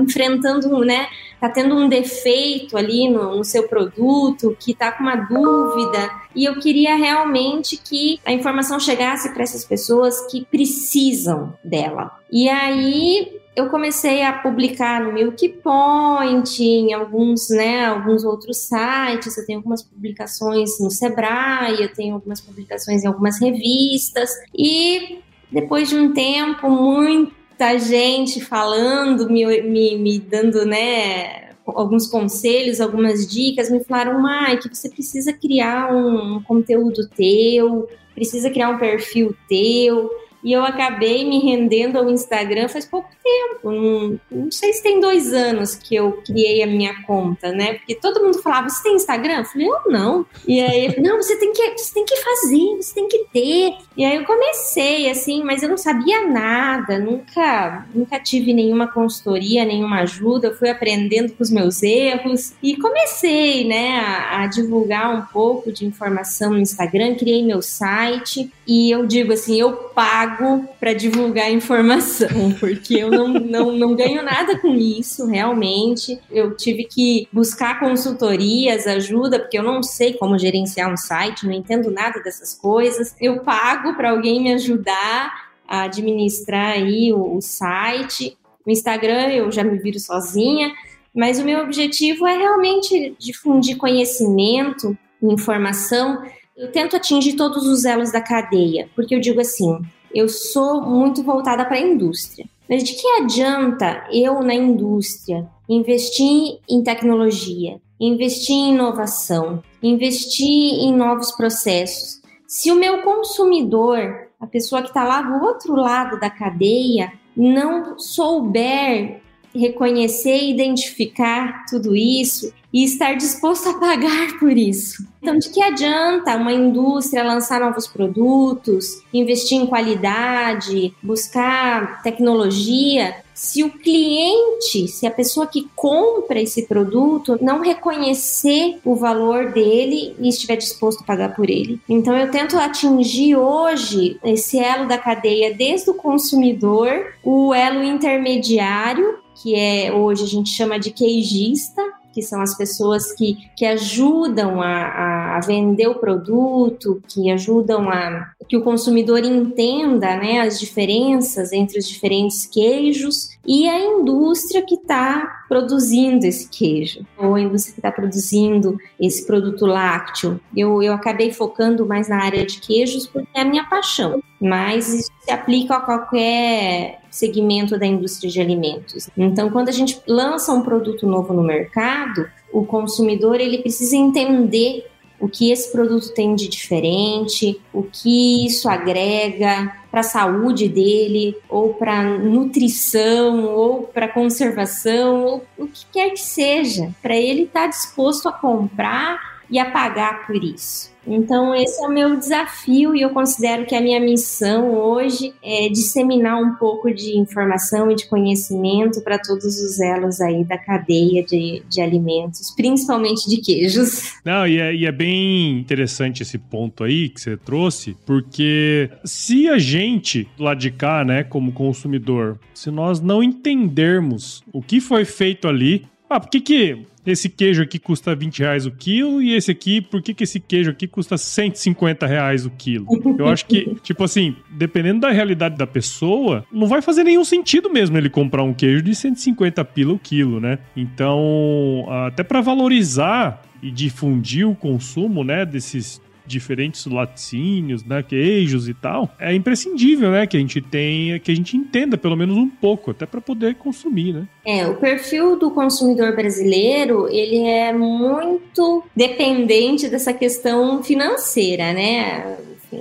enfrentando, 0.00 0.80
né, 0.80 1.08
está 1.34 1.48
tendo 1.48 1.74
um 1.74 1.88
defeito 1.88 2.76
ali 2.76 3.08
no, 3.08 3.36
no 3.36 3.44
seu 3.44 3.66
produto, 3.66 4.54
que 4.60 4.72
está 4.72 4.92
com 4.92 5.02
uma 5.02 5.16
dúvida. 5.16 6.10
E 6.36 6.44
eu 6.44 6.60
queria 6.60 6.94
realmente 6.94 7.78
que 7.78 8.20
a 8.24 8.32
informação 8.32 8.78
chegasse 8.78 9.32
para 9.32 9.42
essas 9.42 9.64
pessoas 9.64 10.30
que 10.30 10.44
precisam 10.44 11.54
dela. 11.64 12.10
E 12.30 12.48
aí 12.48 13.39
eu 13.56 13.68
comecei 13.68 14.22
a 14.22 14.32
publicar 14.32 15.02
no 15.02 15.12
Milk 15.12 15.48
Point, 15.62 16.62
em 16.62 16.92
alguns, 16.92 17.48
né, 17.50 17.86
alguns 17.86 18.24
outros 18.24 18.58
sites, 18.58 19.36
eu 19.36 19.44
tenho 19.44 19.58
algumas 19.58 19.82
publicações 19.82 20.78
no 20.80 20.90
Sebrae, 20.90 21.82
eu 21.82 21.92
tenho 21.92 22.14
algumas 22.14 22.40
publicações 22.40 23.02
em 23.02 23.08
algumas 23.08 23.40
revistas, 23.40 24.30
e 24.56 25.18
depois 25.50 25.88
de 25.88 25.96
um 25.96 26.12
tempo, 26.12 26.70
muita 26.70 27.76
gente 27.78 28.40
falando, 28.40 29.28
me, 29.28 29.44
me, 29.62 29.96
me 29.98 30.18
dando, 30.20 30.64
né, 30.64 31.50
alguns 31.66 32.06
conselhos, 32.06 32.80
algumas 32.80 33.26
dicas, 33.26 33.68
me 33.68 33.82
falaram, 33.82 34.22
Mike, 34.22 34.68
você 34.72 34.88
precisa 34.88 35.32
criar 35.32 35.92
um 35.92 36.42
conteúdo 36.42 37.08
teu, 37.08 37.88
precisa 38.14 38.48
criar 38.48 38.70
um 38.70 38.78
perfil 38.78 39.34
teu, 39.48 40.10
e 40.42 40.52
eu 40.52 40.64
acabei 40.64 41.28
me 41.28 41.38
rendendo 41.38 41.98
ao 41.98 42.10
Instagram 42.10 42.68
faz 42.68 42.86
pouco 42.86 43.08
tempo. 43.30 43.70
Não, 43.70 44.20
não, 44.30 44.50
sei 44.50 44.72
se 44.72 44.82
tem 44.82 45.00
dois 45.00 45.32
anos 45.32 45.74
que 45.74 45.94
eu 45.94 46.12
criei 46.24 46.62
a 46.62 46.66
minha 46.66 47.02
conta, 47.02 47.52
né? 47.52 47.74
Porque 47.74 47.94
todo 47.94 48.22
mundo 48.22 48.42
falava: 48.42 48.68
você 48.68 48.82
tem 48.82 48.96
Instagram? 48.96 49.38
Eu 49.38 49.44
falei, 49.44 49.68
eu 49.68 49.80
não. 49.88 50.26
E 50.46 50.60
aí, 50.60 51.00
não, 51.00 51.16
você 51.16 51.36
tem 51.36 51.52
que, 51.52 51.78
você 51.78 51.94
tem 51.94 52.04
que 52.04 52.16
fazer, 52.16 52.76
você 52.76 52.94
tem 52.94 53.08
que 53.08 53.26
ter. 53.32 53.76
E 53.96 54.04
aí 54.04 54.16
eu 54.16 54.24
comecei, 54.24 55.10
assim, 55.10 55.42
mas 55.44 55.62
eu 55.62 55.68
não 55.68 55.76
sabia 55.76 56.26
nada, 56.26 56.98
nunca, 56.98 57.86
nunca 57.94 58.18
tive 58.18 58.52
nenhuma 58.52 58.88
consultoria, 58.88 59.64
nenhuma 59.64 60.00
ajuda. 60.00 60.48
Eu 60.48 60.56
fui 60.56 60.70
aprendendo 60.70 61.32
com 61.32 61.42
os 61.42 61.50
meus 61.50 61.82
erros 61.82 62.54
e 62.62 62.76
comecei, 62.76 63.66
né, 63.66 64.00
a, 64.00 64.42
a 64.42 64.46
divulgar 64.46 65.14
um 65.14 65.22
pouco 65.22 65.72
de 65.72 65.84
informação 65.84 66.52
no 66.52 66.58
Instagram, 66.58 67.14
criei 67.14 67.44
meu 67.44 67.62
site 67.62 68.50
e 68.66 68.90
eu 68.90 69.06
digo 69.06 69.32
assim, 69.32 69.60
eu 69.60 69.72
pago 69.72 70.68
para 70.78 70.92
divulgar 70.92 71.50
informação, 71.50 72.52
porque 72.58 72.94
eu 72.94 73.10
não, 73.10 73.19
não, 73.28 73.72
não 73.72 73.94
ganho 73.94 74.22
nada 74.22 74.58
com 74.58 74.74
isso, 74.74 75.26
realmente. 75.26 76.18
Eu 76.30 76.56
tive 76.56 76.84
que 76.84 77.28
buscar 77.32 77.80
consultorias, 77.80 78.86
ajuda, 78.86 79.38
porque 79.38 79.58
eu 79.58 79.62
não 79.62 79.82
sei 79.82 80.14
como 80.14 80.38
gerenciar 80.38 80.92
um 80.92 80.96
site, 80.96 81.46
não 81.46 81.52
entendo 81.52 81.90
nada 81.90 82.20
dessas 82.22 82.54
coisas. 82.54 83.14
Eu 83.20 83.40
pago 83.40 83.94
para 83.94 84.10
alguém 84.10 84.42
me 84.42 84.52
ajudar 84.52 85.50
a 85.68 85.82
administrar 85.82 86.72
aí 86.72 87.12
o, 87.12 87.36
o 87.36 87.40
site. 87.40 88.36
No 88.66 88.72
Instagram 88.72 89.28
eu 89.28 89.50
já 89.52 89.62
me 89.62 89.78
viro 89.78 89.98
sozinha, 89.98 90.72
mas 91.14 91.38
o 91.38 91.44
meu 91.44 91.60
objetivo 91.60 92.26
é 92.26 92.36
realmente 92.36 93.14
difundir 93.18 93.76
conhecimento, 93.76 94.96
informação. 95.22 96.22
Eu 96.56 96.70
tento 96.72 96.96
atingir 96.96 97.34
todos 97.34 97.66
os 97.66 97.84
elos 97.84 98.12
da 98.12 98.20
cadeia, 98.20 98.88
porque 98.94 99.14
eu 99.14 99.20
digo 99.20 99.40
assim: 99.40 99.78
eu 100.14 100.28
sou 100.28 100.82
muito 100.82 101.22
voltada 101.22 101.64
para 101.64 101.76
a 101.76 101.80
indústria. 101.80 102.46
Mas 102.70 102.84
de 102.84 102.92
que 102.92 103.08
adianta 103.20 104.06
eu, 104.12 104.40
na 104.44 104.54
indústria, 104.54 105.44
investir 105.68 106.60
em 106.70 106.84
tecnologia, 106.84 107.80
investir 107.98 108.54
em 108.54 108.74
inovação, 108.74 109.60
investir 109.82 110.78
em 110.78 110.94
novos 110.94 111.32
processos, 111.32 112.20
se 112.46 112.70
o 112.70 112.76
meu 112.76 113.02
consumidor, 113.02 114.28
a 114.38 114.46
pessoa 114.46 114.82
que 114.82 114.88
está 114.88 115.02
lá 115.02 115.20
do 115.20 115.44
outro 115.44 115.74
lado 115.74 116.20
da 116.20 116.30
cadeia, 116.30 117.12
não 117.36 117.98
souber 117.98 119.20
reconhecer 119.54 120.36
e 120.36 120.50
identificar 120.50 121.64
tudo 121.68 121.94
isso 121.96 122.52
e 122.72 122.84
estar 122.84 123.14
disposto 123.14 123.68
a 123.68 123.74
pagar 123.74 124.38
por 124.38 124.56
isso. 124.56 125.04
Então, 125.20 125.36
de 125.36 125.50
que 125.50 125.60
adianta 125.60 126.36
uma 126.36 126.52
indústria 126.52 127.24
lançar 127.24 127.60
novos 127.60 127.86
produtos, 127.86 129.02
investir 129.12 129.58
em 129.58 129.66
qualidade, 129.66 130.94
buscar 131.02 132.02
tecnologia, 132.02 133.16
se 133.34 133.64
o 133.64 133.70
cliente, 133.70 134.86
se 134.86 135.06
a 135.06 135.10
pessoa 135.10 135.46
que 135.46 135.68
compra 135.74 136.40
esse 136.40 136.66
produto 136.66 137.38
não 137.40 137.62
reconhecer 137.62 138.78
o 138.84 138.94
valor 138.94 139.50
dele 139.50 140.14
e 140.18 140.28
estiver 140.28 140.56
disposto 140.56 141.02
a 141.02 141.06
pagar 141.06 141.34
por 141.34 141.48
ele. 141.48 141.80
Então, 141.88 142.14
eu 142.16 142.30
tento 142.30 142.58
atingir 142.58 143.36
hoje 143.36 144.18
esse 144.22 144.58
elo 144.58 144.86
da 144.86 144.98
cadeia 144.98 145.54
desde 145.54 145.90
o 145.90 145.94
consumidor, 145.94 147.14
o 147.24 147.54
elo 147.54 147.82
intermediário 147.82 149.19
que 149.42 149.54
é 149.54 149.92
hoje 149.92 150.24
a 150.24 150.26
gente 150.26 150.50
chama 150.50 150.78
de 150.78 150.90
queijista, 150.90 151.82
que 152.12 152.22
são 152.22 152.40
as 152.40 152.56
pessoas 152.56 153.12
que, 153.12 153.36
que 153.56 153.64
ajudam 153.64 154.60
a, 154.60 155.36
a 155.36 155.40
vender 155.40 155.86
o 155.88 155.94
produto, 155.94 157.02
que 157.08 157.30
ajudam 157.30 157.88
a 157.88 158.32
que 158.48 158.56
o 158.56 158.62
consumidor 158.62 159.24
entenda 159.24 160.16
né, 160.16 160.40
as 160.40 160.58
diferenças 160.58 161.52
entre 161.52 161.78
os 161.78 161.88
diferentes 161.88 162.46
queijos 162.46 163.30
e 163.46 163.68
a 163.68 163.78
indústria 163.78 164.60
que 164.60 164.74
está 164.74 165.44
produzindo 165.48 166.26
esse 166.26 166.48
queijo, 166.48 167.06
ou 167.16 167.36
a 167.36 167.40
indústria 167.40 167.74
que 167.74 167.78
está 167.78 167.92
produzindo 167.92 168.76
esse 168.98 169.24
produto 169.24 169.66
lácteo. 169.66 170.40
Eu, 170.56 170.82
eu 170.82 170.92
acabei 170.92 171.32
focando 171.32 171.86
mais 171.86 172.08
na 172.08 172.24
área 172.24 172.44
de 172.44 172.60
queijos 172.60 173.06
é 173.34 173.42
a 173.42 173.44
minha 173.44 173.64
paixão, 173.64 174.22
mas 174.40 174.92
isso 174.92 175.10
se 175.20 175.30
aplica 175.30 175.76
a 175.76 175.80
qualquer 175.80 177.00
segmento 177.10 177.78
da 177.78 177.86
indústria 177.86 178.30
de 178.30 178.40
alimentos. 178.40 179.08
Então, 179.16 179.50
quando 179.50 179.68
a 179.68 179.72
gente 179.72 180.00
lança 180.06 180.52
um 180.52 180.62
produto 180.62 181.06
novo 181.06 181.32
no 181.32 181.42
mercado, 181.42 182.28
o 182.52 182.64
consumidor 182.64 183.40
ele 183.40 183.58
precisa 183.58 183.96
entender 183.96 184.86
o 185.20 185.28
que 185.28 185.50
esse 185.52 185.70
produto 185.70 186.14
tem 186.14 186.34
de 186.34 186.48
diferente, 186.48 187.60
o 187.72 187.82
que 187.82 188.46
isso 188.46 188.68
agrega 188.68 189.76
para 189.90 190.00
a 190.00 190.04
saúde 190.04 190.66
dele, 190.66 191.36
ou 191.48 191.74
para 191.74 192.02
nutrição, 192.02 193.44
ou 193.44 193.82
para 193.82 194.08
conservação, 194.08 195.24
ou 195.24 195.46
o 195.58 195.66
que 195.66 195.84
quer 195.92 196.10
que 196.10 196.20
seja, 196.20 196.90
para 197.02 197.14
ele 197.14 197.42
estar 197.42 197.62
tá 197.62 197.66
disposto 197.66 198.28
a 198.28 198.32
comprar 198.32 199.20
e 199.50 199.58
a 199.58 199.70
pagar 199.70 200.26
por 200.26 200.42
isso. 200.42 200.90
Então, 201.10 201.54
esse 201.54 201.82
é 201.82 201.86
o 201.86 201.90
meu 201.90 202.16
desafio 202.16 202.94
e 202.94 203.02
eu 203.02 203.10
considero 203.10 203.66
que 203.66 203.74
a 203.74 203.80
minha 203.80 203.98
missão 203.98 204.72
hoje 204.72 205.34
é 205.42 205.68
disseminar 205.68 206.40
um 206.40 206.54
pouco 206.54 206.92
de 206.94 207.18
informação 207.18 207.90
e 207.90 207.96
de 207.96 208.06
conhecimento 208.06 209.02
para 209.02 209.18
todos 209.18 209.60
os 209.60 209.80
elos 209.80 210.20
aí 210.20 210.44
da 210.44 210.56
cadeia 210.56 211.24
de, 211.24 211.62
de 211.68 211.80
alimentos, 211.80 212.52
principalmente 212.54 213.28
de 213.28 213.38
queijos. 213.38 214.14
Não, 214.24 214.46
e 214.46 214.58
é, 214.58 214.74
e 214.74 214.86
é 214.86 214.92
bem 214.92 215.58
interessante 215.58 216.22
esse 216.22 216.38
ponto 216.38 216.84
aí 216.84 217.08
que 217.08 217.20
você 217.20 217.36
trouxe, 217.36 217.96
porque 218.06 218.88
se 219.04 219.48
a 219.48 219.58
gente, 219.58 220.28
lá 220.38 220.54
de 220.54 220.70
cá, 220.70 221.04
né, 221.04 221.24
como 221.24 221.52
consumidor, 221.52 222.38
se 222.54 222.70
nós 222.70 223.00
não 223.00 223.22
entendermos 223.22 224.42
o 224.52 224.62
que 224.62 224.80
foi 224.80 225.04
feito 225.04 225.48
ali, 225.48 225.86
ah, 226.08 226.18
por 226.18 226.28
que, 226.28 226.40
que 226.40 226.78
esse 227.06 227.28
queijo 227.28 227.62
aqui 227.62 227.78
custa 227.78 228.14
20 228.14 228.40
reais 228.40 228.66
o 228.66 228.70
quilo 228.70 229.22
e 229.22 229.34
esse 229.34 229.50
aqui, 229.50 229.80
por 229.80 230.02
que, 230.02 230.12
que 230.12 230.24
esse 230.24 230.38
queijo 230.38 230.70
aqui 230.70 230.86
custa 230.86 231.16
150 231.16 232.06
reais 232.06 232.44
o 232.44 232.50
quilo? 232.50 232.86
Eu 233.18 233.28
acho 233.28 233.46
que, 233.46 233.74
tipo 233.82 234.04
assim, 234.04 234.36
dependendo 234.50 235.00
da 235.00 235.10
realidade 235.10 235.56
da 235.56 235.66
pessoa, 235.66 236.44
não 236.52 236.66
vai 236.66 236.82
fazer 236.82 237.04
nenhum 237.04 237.24
sentido 237.24 237.70
mesmo 237.70 237.96
ele 237.96 238.10
comprar 238.10 238.42
um 238.42 238.52
queijo 238.52 238.82
de 238.82 238.94
150 238.94 239.64
pila 239.64 239.94
o 239.94 239.98
quilo, 239.98 240.40
né? 240.40 240.58
Então, 240.76 241.86
até 242.06 242.22
para 242.22 242.40
valorizar 242.40 243.42
e 243.62 243.70
difundir 243.70 244.48
o 244.48 244.54
consumo, 244.54 245.22
né, 245.22 245.44
desses 245.44 246.00
diferentes 246.30 246.86
laticínios, 246.86 247.84
né, 247.84 248.02
queijos 248.02 248.68
e 248.68 248.74
tal, 248.74 249.14
é 249.18 249.34
imprescindível, 249.34 250.10
né, 250.10 250.26
que 250.26 250.36
a 250.36 250.40
gente 250.40 250.60
tenha, 250.60 251.18
que 251.18 251.30
a 251.30 251.34
gente 251.34 251.56
entenda 251.56 251.98
pelo 251.98 252.16
menos 252.16 252.36
um 252.36 252.48
pouco, 252.48 252.90
até 252.90 253.06
para 253.06 253.20
poder 253.20 253.56
consumir, 253.56 254.12
né? 254.12 254.28
É, 254.44 254.66
o 254.66 254.76
perfil 254.76 255.36
do 255.36 255.50
consumidor 255.50 256.14
brasileiro, 256.14 257.08
ele 257.08 257.44
é 257.44 257.72
muito 257.72 258.82
dependente 258.94 259.88
dessa 259.88 260.12
questão 260.12 260.82
financeira, 260.82 261.72
né? 261.72 262.36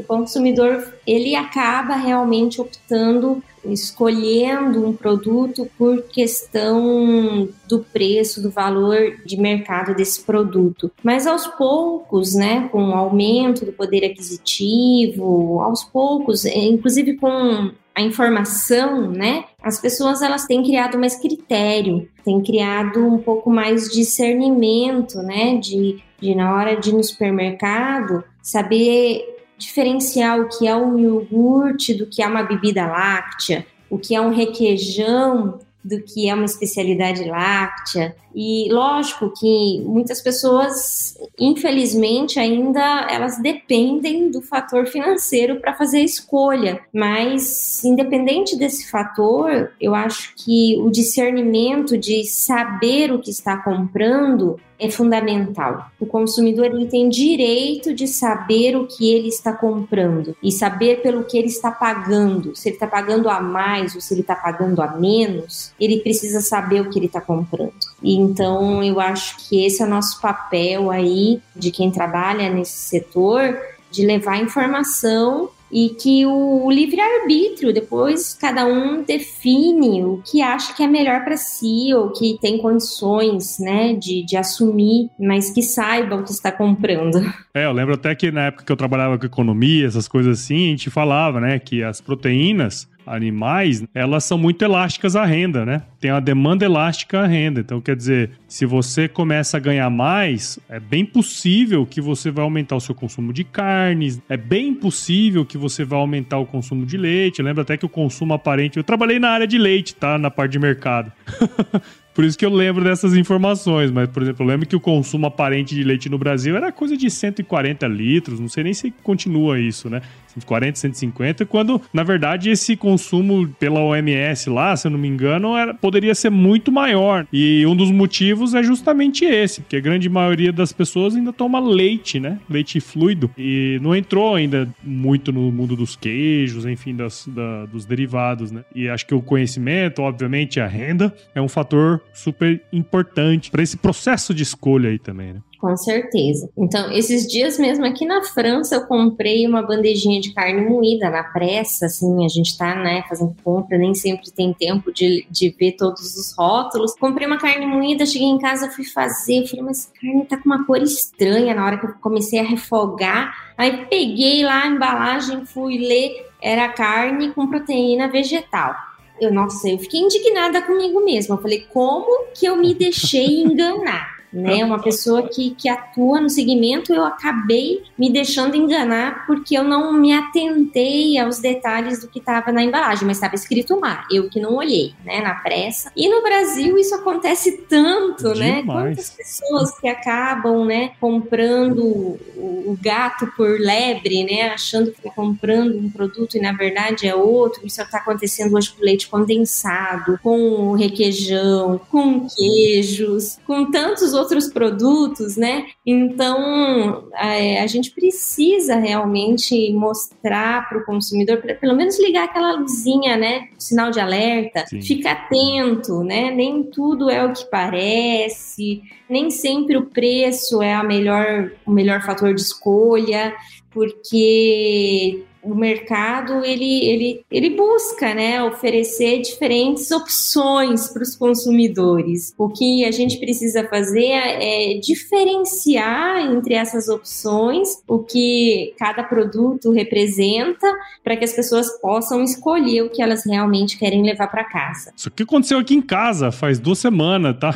Consumidor, 0.09 0.91
ele 1.05 1.35
acaba 1.35 1.93
realmente 1.95 2.59
optando 2.59 3.43
escolhendo 3.63 4.87
um 4.87 4.93
produto 4.93 5.69
por 5.77 6.03
questão 6.03 7.49
do 7.67 7.79
preço, 7.79 8.41
do 8.41 8.49
valor 8.49 9.17
de 9.25 9.37
mercado 9.37 9.93
desse 9.93 10.23
produto. 10.23 10.91
Mas 11.03 11.27
aos 11.27 11.45
poucos, 11.45 12.33
né, 12.33 12.69
com 12.71 12.89
o 12.89 12.93
aumento 12.93 13.65
do 13.65 13.73
poder 13.73 14.05
aquisitivo, 14.05 15.59
aos 15.59 15.83
poucos, 15.83 16.45
é, 16.45 16.57
inclusive 16.57 17.17
com 17.17 17.71
a 17.93 18.01
informação, 18.01 19.11
né? 19.11 19.43
As 19.61 19.79
pessoas 19.79 20.21
elas 20.21 20.45
têm 20.45 20.63
criado 20.63 20.97
mais 20.97 21.17
critério, 21.17 22.07
têm 22.23 22.41
criado 22.41 23.05
um 23.05 23.17
pouco 23.17 23.49
mais 23.49 23.89
discernimento, 23.89 25.17
né? 25.17 25.57
De, 25.57 26.01
de 26.17 26.33
na 26.33 26.55
hora 26.55 26.77
de 26.77 26.91
ir 26.91 26.93
no 26.93 27.03
supermercado 27.03 28.23
saber 28.41 29.38
diferenciar 29.59 30.39
o 30.39 30.47
que 30.47 30.67
é 30.67 30.75
um 30.75 30.97
iogurte 30.97 31.93
do 31.93 32.07
que 32.07 32.21
é 32.21 32.27
uma 32.27 32.43
bebida 32.43 32.87
láctea, 32.87 33.65
o 33.89 33.99
que 33.99 34.15
é 34.15 34.21
um 34.21 34.33
requeijão 34.33 35.59
do 35.83 36.01
que 36.01 36.29
é 36.29 36.33
uma 36.33 36.45
especialidade 36.45 37.23
láctea. 37.25 38.15
E 38.41 38.71
lógico 38.71 39.33
que 39.37 39.81
muitas 39.85 40.21
pessoas, 40.21 41.17
infelizmente, 41.37 42.39
ainda 42.39 43.05
elas 43.11 43.37
dependem 43.41 44.31
do 44.31 44.41
fator 44.41 44.87
financeiro 44.87 45.59
para 45.59 45.73
fazer 45.73 45.97
a 45.97 46.05
escolha. 46.05 46.79
Mas 46.93 47.83
independente 47.83 48.57
desse 48.57 48.89
fator, 48.89 49.73
eu 49.81 49.93
acho 49.93 50.33
que 50.37 50.77
o 50.79 50.89
discernimento 50.89 51.97
de 51.97 52.23
saber 52.23 53.11
o 53.11 53.19
que 53.19 53.29
está 53.29 53.57
comprando 53.57 54.57
é 54.79 54.89
fundamental. 54.89 55.91
O 55.99 56.05
consumidor 56.05 56.67
ele 56.67 56.87
tem 56.87 57.09
direito 57.09 57.93
de 57.93 58.07
saber 58.07 58.77
o 58.77 58.87
que 58.87 59.11
ele 59.13 59.27
está 59.27 59.51
comprando 59.51 60.35
e 60.41 60.51
saber 60.51 61.01
pelo 61.01 61.25
que 61.25 61.37
ele 61.37 61.47
está 61.49 61.69
pagando. 61.69 62.55
Se 62.55 62.69
ele 62.69 62.77
está 62.77 62.87
pagando 62.87 63.29
a 63.29 63.41
mais 63.41 63.93
ou 63.93 63.99
se 63.99 64.13
ele 64.13 64.21
está 64.21 64.35
pagando 64.35 64.81
a 64.81 64.95
menos, 64.95 65.73
ele 65.77 65.99
precisa 65.99 66.39
saber 66.39 66.81
o 66.81 66.89
que 66.89 66.97
ele 66.97 67.07
está 67.07 67.19
comprando. 67.19 67.73
E 68.01 68.15
então 68.29 68.83
eu 68.83 68.99
acho 68.99 69.37
que 69.37 69.65
esse 69.65 69.81
é 69.81 69.85
o 69.85 69.89
nosso 69.89 70.21
papel 70.21 70.91
aí 70.91 71.41
de 71.55 71.71
quem 71.71 71.89
trabalha 71.89 72.49
nesse 72.49 72.77
setor 72.77 73.57
de 73.91 74.05
levar 74.05 74.37
informação 74.37 75.49
e 75.71 75.89
que 75.89 76.25
o, 76.25 76.65
o 76.65 76.71
livre-arbítrio, 76.71 77.73
depois 77.73 78.33
cada 78.33 78.65
um 78.65 79.03
define 79.03 80.03
o 80.03 80.21
que 80.25 80.41
acha 80.41 80.73
que 80.73 80.83
é 80.83 80.87
melhor 80.87 81.23
para 81.23 81.37
si 81.37 81.93
ou 81.93 82.11
que 82.11 82.37
tem 82.41 82.57
condições 82.57 83.59
né, 83.59 83.93
de, 83.93 84.25
de 84.25 84.35
assumir, 84.35 85.09
mas 85.19 85.51
que 85.51 85.61
saiba 85.61 86.15
o 86.15 86.23
que 86.23 86.31
está 86.31 86.51
comprando. 86.51 87.19
É, 87.51 87.65
eu 87.65 87.71
lembro 87.71 87.95
até 87.95 88.13
que 88.15 88.31
na 88.31 88.45
época 88.45 88.63
que 88.63 88.71
eu 88.71 88.77
trabalhava 88.77 89.17
com 89.17 89.25
economia, 89.25 89.85
essas 89.85 90.07
coisas 90.07 90.39
assim, 90.39 90.67
a 90.67 90.69
gente 90.69 90.89
falava 90.89 91.39
né, 91.39 91.59
que 91.59 91.83
as 91.83 91.99
proteínas 91.99 92.87
animais, 93.09 93.83
elas 93.93 94.23
são 94.23 94.37
muito 94.37 94.63
elásticas 94.63 95.15
à 95.15 95.25
renda, 95.25 95.65
né? 95.65 95.81
Tem 95.99 96.11
uma 96.11 96.21
demanda 96.21 96.63
elástica 96.63 97.21
à 97.21 97.25
renda. 97.25 97.59
Então, 97.59 97.81
quer 97.81 97.95
dizer, 97.95 98.31
se 98.47 98.65
você 98.65 99.07
começa 99.07 99.57
a 99.57 99.59
ganhar 99.59 99.89
mais, 99.89 100.59
é 100.69 100.79
bem 100.79 101.05
possível 101.05 101.85
que 101.85 101.99
você 101.99 102.31
vai 102.31 102.43
aumentar 102.43 102.75
o 102.75 102.79
seu 102.79 102.95
consumo 102.95 103.33
de 103.33 103.43
carnes, 103.43 104.21
é 104.29 104.37
bem 104.37 104.73
possível 104.73 105.45
que 105.45 105.57
você 105.57 105.83
vai 105.83 105.99
aumentar 105.99 106.37
o 106.37 106.45
consumo 106.45 106.85
de 106.85 106.97
leite. 106.97 107.41
Lembra 107.41 107.63
até 107.63 107.75
que 107.75 107.85
o 107.85 107.89
consumo 107.89 108.33
aparente. 108.33 108.77
Eu 108.77 108.83
trabalhei 108.83 109.19
na 109.19 109.29
área 109.29 109.47
de 109.47 109.57
leite, 109.57 109.95
tá? 109.95 110.17
Na 110.17 110.29
parte 110.29 110.51
de 110.51 110.59
mercado. 110.59 111.11
Por 112.19 112.25
isso 112.25 112.37
que 112.37 112.45
eu 112.45 112.53
lembro 112.53 112.83
dessas 112.83 113.15
informações. 113.15 113.91
Mas, 113.91 114.09
por 114.09 114.21
exemplo, 114.21 114.43
eu 114.43 114.49
lembro 114.49 114.67
que 114.67 114.75
o 114.75 114.79
consumo 114.81 115.25
aparente 115.25 115.73
de 115.73 115.85
leite 115.85 116.09
no 116.09 116.17
Brasil 116.17 116.57
era 116.57 116.69
coisa 116.69 116.97
de 116.97 117.09
140 117.09 117.87
litros. 117.87 118.41
Não 118.41 118.49
sei 118.49 118.65
nem 118.65 118.73
se 118.73 118.91
continua 118.91 119.57
isso, 119.57 119.89
né? 119.89 120.01
140, 120.33 120.77
150, 120.77 121.45
quando, 121.45 121.81
na 121.93 122.03
verdade, 122.03 122.49
esse 122.49 122.75
consumo 122.75 123.47
pela 123.59 123.79
OMS 123.79 124.49
lá, 124.49 124.75
se 124.75 124.87
eu 124.87 124.91
não 124.91 124.99
me 124.99 125.07
engano, 125.07 125.55
era, 125.57 125.73
poderia 125.73 126.13
ser 126.13 126.29
muito 126.29 126.71
maior. 126.71 127.25
E 127.31 127.65
um 127.65 127.75
dos 127.75 127.91
motivos 127.91 128.53
é 128.53 128.61
justamente 128.61 129.25
esse, 129.25 129.61
porque 129.61 129.77
a 129.77 129.81
grande 129.81 130.07
maioria 130.09 130.51
das 130.51 130.71
pessoas 130.71 131.15
ainda 131.15 131.33
toma 131.33 131.59
leite, 131.59 132.19
né? 132.19 132.39
Leite 132.49 132.79
fluido. 132.79 133.31
E 133.37 133.79
não 133.81 133.95
entrou 133.95 134.35
ainda 134.35 134.69
muito 134.83 135.31
no 135.31 135.51
mundo 135.51 135.75
dos 135.75 135.95
queijos, 135.95 136.65
enfim, 136.65 136.95
das, 136.95 137.27
da, 137.27 137.65
dos 137.65 137.85
derivados, 137.85 138.51
né? 138.51 138.63
E 138.73 138.87
acho 138.87 139.05
que 139.05 139.15
o 139.15 139.21
conhecimento, 139.21 140.01
obviamente, 140.01 140.59
a 140.59 140.67
renda, 140.67 141.13
é 141.33 141.41
um 141.41 141.49
fator 141.49 142.01
super 142.13 142.61
importante 142.71 143.51
para 143.51 143.63
esse 143.63 143.77
processo 143.77 144.33
de 144.33 144.43
escolha 144.43 144.89
aí 144.89 144.99
também, 144.99 145.33
né? 145.33 145.41
Com 145.59 145.75
certeza. 145.75 146.49
Então, 146.57 146.89
esses 146.93 147.27
dias 147.27 147.59
mesmo 147.59 147.85
aqui 147.85 148.05
na 148.05 148.23
França, 148.23 148.75
eu 148.75 148.87
comprei 148.87 149.45
uma 149.45 149.61
bandejinha 149.61 150.21
de 150.21 150.33
carne 150.33 150.61
moída 150.61 151.09
na 151.09 151.21
pressa, 151.21 151.87
assim, 151.87 152.23
a 152.23 152.29
gente 152.29 152.57
tá, 152.57 152.75
né, 152.75 153.03
fazendo 153.09 153.35
compra, 153.43 153.77
nem 153.77 153.93
sempre 153.93 154.31
tem 154.31 154.53
tempo 154.53 154.89
de, 154.93 155.27
de 155.29 155.49
ver 155.49 155.73
todos 155.73 156.15
os 156.15 156.33
rótulos. 156.37 156.95
Comprei 156.97 157.27
uma 157.27 157.37
carne 157.37 157.65
moída, 157.65 158.05
cheguei 158.05 158.29
em 158.29 158.39
casa, 158.39 158.71
fui 158.71 158.85
fazer, 158.85 159.45
falei, 159.47 159.65
mas 159.65 159.91
carne 160.01 160.25
tá 160.25 160.37
com 160.37 160.45
uma 160.45 160.65
cor 160.65 160.81
estranha 160.81 161.53
na 161.53 161.65
hora 161.65 161.77
que 161.77 161.85
eu 161.87 161.93
comecei 161.99 162.39
a 162.39 162.43
refogar. 162.43 163.33
Aí 163.57 163.85
peguei 163.87 164.45
lá 164.45 164.63
a 164.63 164.67
embalagem, 164.67 165.45
fui 165.45 165.77
ler, 165.77 166.25
era 166.41 166.69
carne 166.69 167.33
com 167.33 167.47
proteína 167.47 168.07
vegetal. 168.07 168.73
Eu, 169.19 169.33
nossa, 169.33 169.69
eu 169.69 169.77
fiquei 169.79 169.99
indignada 169.99 170.61
comigo 170.61 171.03
mesma. 171.03 171.35
Eu 171.35 171.41
falei, 171.41 171.65
como 171.69 172.27
que 172.33 172.45
eu 172.45 172.55
me 172.55 172.73
deixei 172.73 173.41
enganar? 173.41 174.18
Né? 174.31 174.63
Uma 174.63 174.81
pessoa 174.81 175.27
que, 175.27 175.51
que 175.51 175.67
atua 175.67 176.21
no 176.21 176.29
segmento, 176.29 176.93
eu 176.93 177.03
acabei 177.03 177.83
me 177.97 178.11
deixando 178.11 178.55
enganar 178.55 179.25
porque 179.25 179.57
eu 179.57 179.63
não 179.63 179.91
me 179.93 180.13
atentei 180.13 181.17
aos 181.17 181.39
detalhes 181.39 182.01
do 182.01 182.07
que 182.07 182.19
estava 182.19 182.51
na 182.51 182.63
embalagem, 182.63 183.05
mas 183.05 183.17
estava 183.17 183.35
escrito 183.35 183.79
lá, 183.79 184.05
eu 184.11 184.29
que 184.29 184.39
não 184.39 184.55
olhei, 184.55 184.93
né, 185.03 185.21
na 185.21 185.35
pressa. 185.35 185.91
E 185.95 186.07
no 186.07 186.21
Brasil 186.21 186.77
isso 186.77 186.93
acontece 186.95 187.63
tanto, 187.69 188.29
né? 188.35 188.61
Demais. 188.61 188.65
né? 188.65 188.89
Quantas 188.89 189.09
pessoas 189.09 189.79
que 189.79 189.87
acabam, 189.87 190.65
né, 190.65 190.91
comprando 190.99 191.83
o, 191.83 192.19
o 192.67 192.77
gato 192.81 193.27
por 193.35 193.59
lebre, 193.59 194.23
né, 194.23 194.49
achando 194.49 194.91
que 194.91 194.97
está 194.97 195.09
comprando 195.09 195.77
um 195.77 195.89
produto 195.89 196.35
e 196.35 196.39
na 196.39 196.51
verdade 196.51 197.07
é 197.07 197.15
outro. 197.15 197.65
Isso 197.65 197.81
está 197.81 197.97
acontecendo 197.97 198.55
hoje 198.55 198.71
com 198.71 198.83
leite 198.83 199.07
condensado, 199.07 200.19
com 200.21 200.73
requeijão, 200.73 201.79
com 201.89 202.27
queijos, 202.27 203.39
com 203.45 203.71
tantos 203.71 204.13
outros 204.19 204.47
produtos, 204.47 205.35
né? 205.37 205.65
Então, 205.85 207.09
a, 207.13 207.35
é, 207.35 207.61
a 207.61 207.67
gente 207.67 207.91
precisa 207.91 208.75
realmente 208.75 209.71
mostrar 209.73 210.67
para 210.69 210.77
o 210.77 210.85
consumidor, 210.85 211.37
pra, 211.37 211.55
pelo 211.55 211.75
menos 211.75 211.99
ligar 211.99 212.25
aquela 212.25 212.53
luzinha, 212.53 213.17
né? 213.17 213.47
Sinal 213.57 213.89
de 213.91 213.99
alerta, 213.99 214.65
Sim. 214.67 214.81
fica 214.81 215.11
atento, 215.11 216.03
né? 216.03 216.31
Nem 216.31 216.63
tudo 216.63 217.09
é 217.09 217.25
o 217.25 217.33
que 217.33 217.45
parece, 217.49 218.81
nem 219.09 219.29
sempre 219.29 219.77
o 219.77 219.85
preço 219.85 220.61
é 220.61 220.73
a 220.73 220.83
melhor, 220.83 221.51
o 221.65 221.71
melhor 221.71 222.01
fator 222.01 222.33
de 222.33 222.41
escolha, 222.41 223.33
porque 223.71 225.23
o 225.49 225.55
mercado 225.55 226.45
ele, 226.45 226.85
ele, 226.85 227.25
ele 227.31 227.49
busca 227.51 228.13
né, 228.13 228.43
oferecer 228.43 229.21
diferentes 229.21 229.89
opções 229.91 230.87
para 230.87 231.03
os 231.03 231.15
consumidores. 231.15 232.33
O 232.37 232.49
que 232.49 232.85
a 232.85 232.91
gente 232.91 233.17
precisa 233.17 233.67
fazer 233.67 234.09
é 234.09 234.79
diferenciar 234.81 236.19
entre 236.31 236.53
essas 236.53 236.87
opções 236.87 237.67
o 237.87 237.99
que 237.99 238.73
cada 238.77 239.03
produto 239.03 239.71
representa 239.71 240.67
para 241.03 241.15
que 241.15 241.25
as 241.25 241.33
pessoas 241.33 241.69
possam 241.81 242.23
escolher 242.23 242.83
o 242.83 242.89
que 242.89 243.01
elas 243.01 243.25
realmente 243.25 243.77
querem 243.77 244.03
levar 244.03 244.27
para 244.27 244.43
casa. 244.43 244.91
Isso 244.95 245.11
que 245.11 245.23
aconteceu 245.23 245.59
aqui 245.59 245.75
em 245.75 245.81
casa 245.81 246.31
faz 246.31 246.59
duas 246.59 246.79
semanas, 246.79 247.37
tá? 247.39 247.53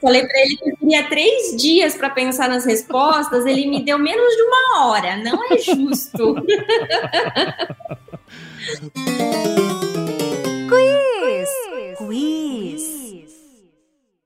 Falei 0.00 0.26
para 0.26 0.40
ele 0.40 0.56
que 0.56 0.70
eu 0.70 0.76
queria 0.76 1.08
três 1.08 1.56
dias 1.60 1.94
para 1.94 2.10
pensar 2.10 2.48
nas 2.48 2.64
respostas, 2.64 3.44
ele 3.44 3.66
me 3.66 3.84
deu 3.84 3.98
menos 3.98 4.34
de 4.34 4.42
uma 4.42 4.86
hora. 4.86 5.16
Não 5.18 5.44
é 5.52 5.58
justo. 5.58 6.36
quiz! 10.68 11.48
Quiz! 11.98 12.99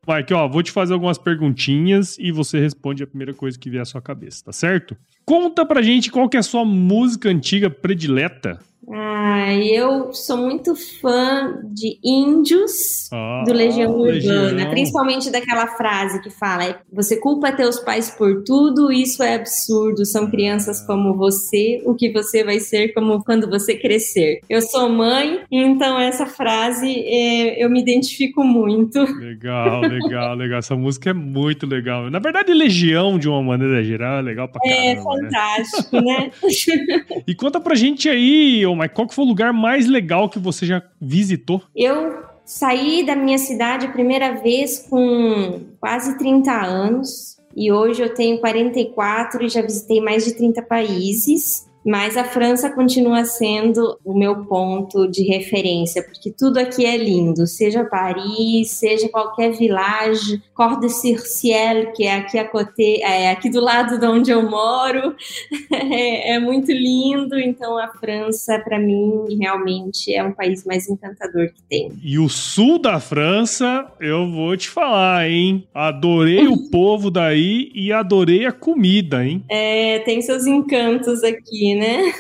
Mike, 0.07 0.35
ó, 0.35 0.47
vou 0.49 0.63
te 0.63 0.71
fazer 0.71 0.93
algumas 0.93 1.19
perguntinhas 1.19 2.17
e 2.19 2.31
você 2.31 2.61
responde 2.61 3.03
a 3.03 3.07
primeira 3.07 3.33
coisa 3.33 3.59
que 3.59 3.71
vier 3.71 3.83
à 3.83 3.85
sua 3.85 4.03
cabeça, 4.03 4.45
tá 4.45 4.53
certo? 4.53 4.97
Conta 5.25 5.65
pra 5.65 5.83
gente 5.83 6.11
qual 6.11 6.29
que 6.29 6.37
é 6.37 6.41
a 6.41 6.43
sua 6.43 6.65
música 6.65 7.29
antiga 7.29 7.71
predileta. 7.71 8.61
Ah, 8.91 9.55
eu 9.55 10.13
sou 10.13 10.37
muito 10.37 10.75
fã 10.75 11.61
de 11.65 11.99
Índios 12.03 13.09
ah, 13.13 13.45
do 13.47 13.53
Legião 13.53 13.93
Urbana, 13.93 14.53
Legião. 14.53 14.71
principalmente 14.71 15.31
daquela 15.31 15.67
frase 15.69 16.21
que 16.23 16.31
fala: 16.31 16.81
você 16.93 17.17
culpa 17.17 17.53
teus 17.53 17.79
pais 17.81 18.11
por 18.11 18.43
tudo, 18.45 18.93
isso 18.93 19.23
é 19.23 19.35
absurdo. 19.35 20.05
São 20.05 20.31
crianças 20.31 20.83
ah. 20.83 20.87
como 20.87 21.15
você, 21.15 21.83
o 21.85 21.95
que 21.95 22.13
você 22.13 22.45
vai 22.45 22.61
ser 22.61 22.93
como 22.95 23.23
quando 23.25 23.49
você 23.49 23.77
crescer. 23.77 24.41
Eu 24.49 24.61
sou 24.63 24.89
mãe, 24.89 25.41
então 25.51 25.99
essa 25.99 26.27
frase 26.27 26.91
é, 26.91 27.63
eu 27.63 27.71
me 27.71 27.81
identifico 27.81 28.45
muito. 28.45 29.01
Legal, 29.19 29.81
legal, 29.81 30.35
legal. 30.37 30.59
Essa 30.59 30.77
música 30.77 31.11
é 31.11 31.15
muito 31.15 31.67
legal. 31.67 32.11
Na 32.11 32.19
verdade, 32.19 32.53
Legião, 32.53 33.19
de 33.19 33.29
uma 33.29 33.43
maneira 33.43 33.83
geral, 33.83 34.19
é 34.19 34.23
legal 34.23 34.49
pra 34.49 34.61
é 34.65 34.95
caramba. 34.95 35.01
É 35.01 35.03
fantástico, 35.03 36.01
né? 36.01 36.15
né? 36.15 36.31
e 37.27 37.35
conta 37.35 37.61
pra 37.61 37.75
gente 37.75 38.09
aí, 38.09 38.65
mas 38.75 38.93
qual 38.93 39.07
que 39.07 39.15
foi 39.15 39.25
o 39.25 39.29
lugar 39.29 39.53
mais 39.53 39.87
legal 39.87 40.29
que 40.29 40.39
você 40.39 40.67
já 40.67 40.83
visitou? 41.01 41.63
Eu 41.75 42.25
saí 42.45 43.05
da 43.05 43.17
minha 43.17 43.39
cidade 43.39 43.87
a 43.87 43.91
primeira 43.91 44.35
vez 44.35 44.87
com 44.89 45.61
quase 45.81 46.19
30 46.19 46.53
anos 46.53 47.39
e 47.57 47.71
hoje 47.71 48.03
eu 48.03 48.13
tenho 48.13 48.39
44 48.41 49.45
e 49.45 49.49
já 49.49 49.63
visitei 49.63 50.01
mais 50.01 50.25
de 50.25 50.35
30 50.35 50.63
países. 50.63 51.69
Mas 51.85 52.17
a 52.17 52.25
França 52.25 52.71
continua 52.71 53.25
sendo 53.25 53.99
o 54.05 54.15
meu 54.15 54.45
ponto 54.45 55.07
de 55.07 55.23
referência, 55.25 56.03
porque 56.03 56.31
tudo 56.31 56.59
aqui 56.59 56.87
é 56.87 56.97
lindo, 56.97 57.47
seja 57.47 57.85
Paris, 57.85 58.71
seja 58.71 59.09
qualquer 59.09 59.53
village, 59.53 60.43
Cor 60.55 60.81
de 60.81 60.89
Circiel, 60.89 61.93
que 61.93 62.05
é 62.05 62.17
aqui 62.17 62.39
a 62.39 62.49
Côté, 62.49 63.01
é 63.01 63.31
aqui 63.31 63.51
do 63.51 63.61
lado 63.61 63.99
de 63.99 64.07
onde 64.07 64.31
eu 64.31 64.49
moro, 64.49 65.15
é, 65.73 66.35
é 66.35 66.39
muito 66.39 66.73
lindo. 66.73 67.39
Então 67.39 67.79
a 67.79 67.89
França, 67.89 68.59
para 68.59 68.79
mim, 68.79 69.37
realmente 69.39 70.15
é 70.15 70.23
um 70.23 70.33
país 70.33 70.65
mais 70.65 70.89
encantador 70.89 71.49
que 71.49 71.63
tem. 71.69 71.93
E 72.03 72.19
o 72.19 72.29
sul 72.29 72.79
da 72.79 72.99
França, 73.01 73.87
eu 74.01 74.31
vou 74.31 74.57
te 74.57 74.69
falar, 74.69 75.29
hein? 75.29 75.67
Adorei 75.75 76.47
o 76.47 76.69
povo 76.71 77.11
daí 77.11 77.71
e 77.75 77.93
adorei 77.93 78.47
a 78.47 78.53
comida, 78.53 79.25
hein? 79.25 79.45
É, 79.49 79.99
tem 80.01 80.23
seus 80.23 80.47
encantos 80.47 81.23
aqui, 81.23 81.74
né? 81.79 82.13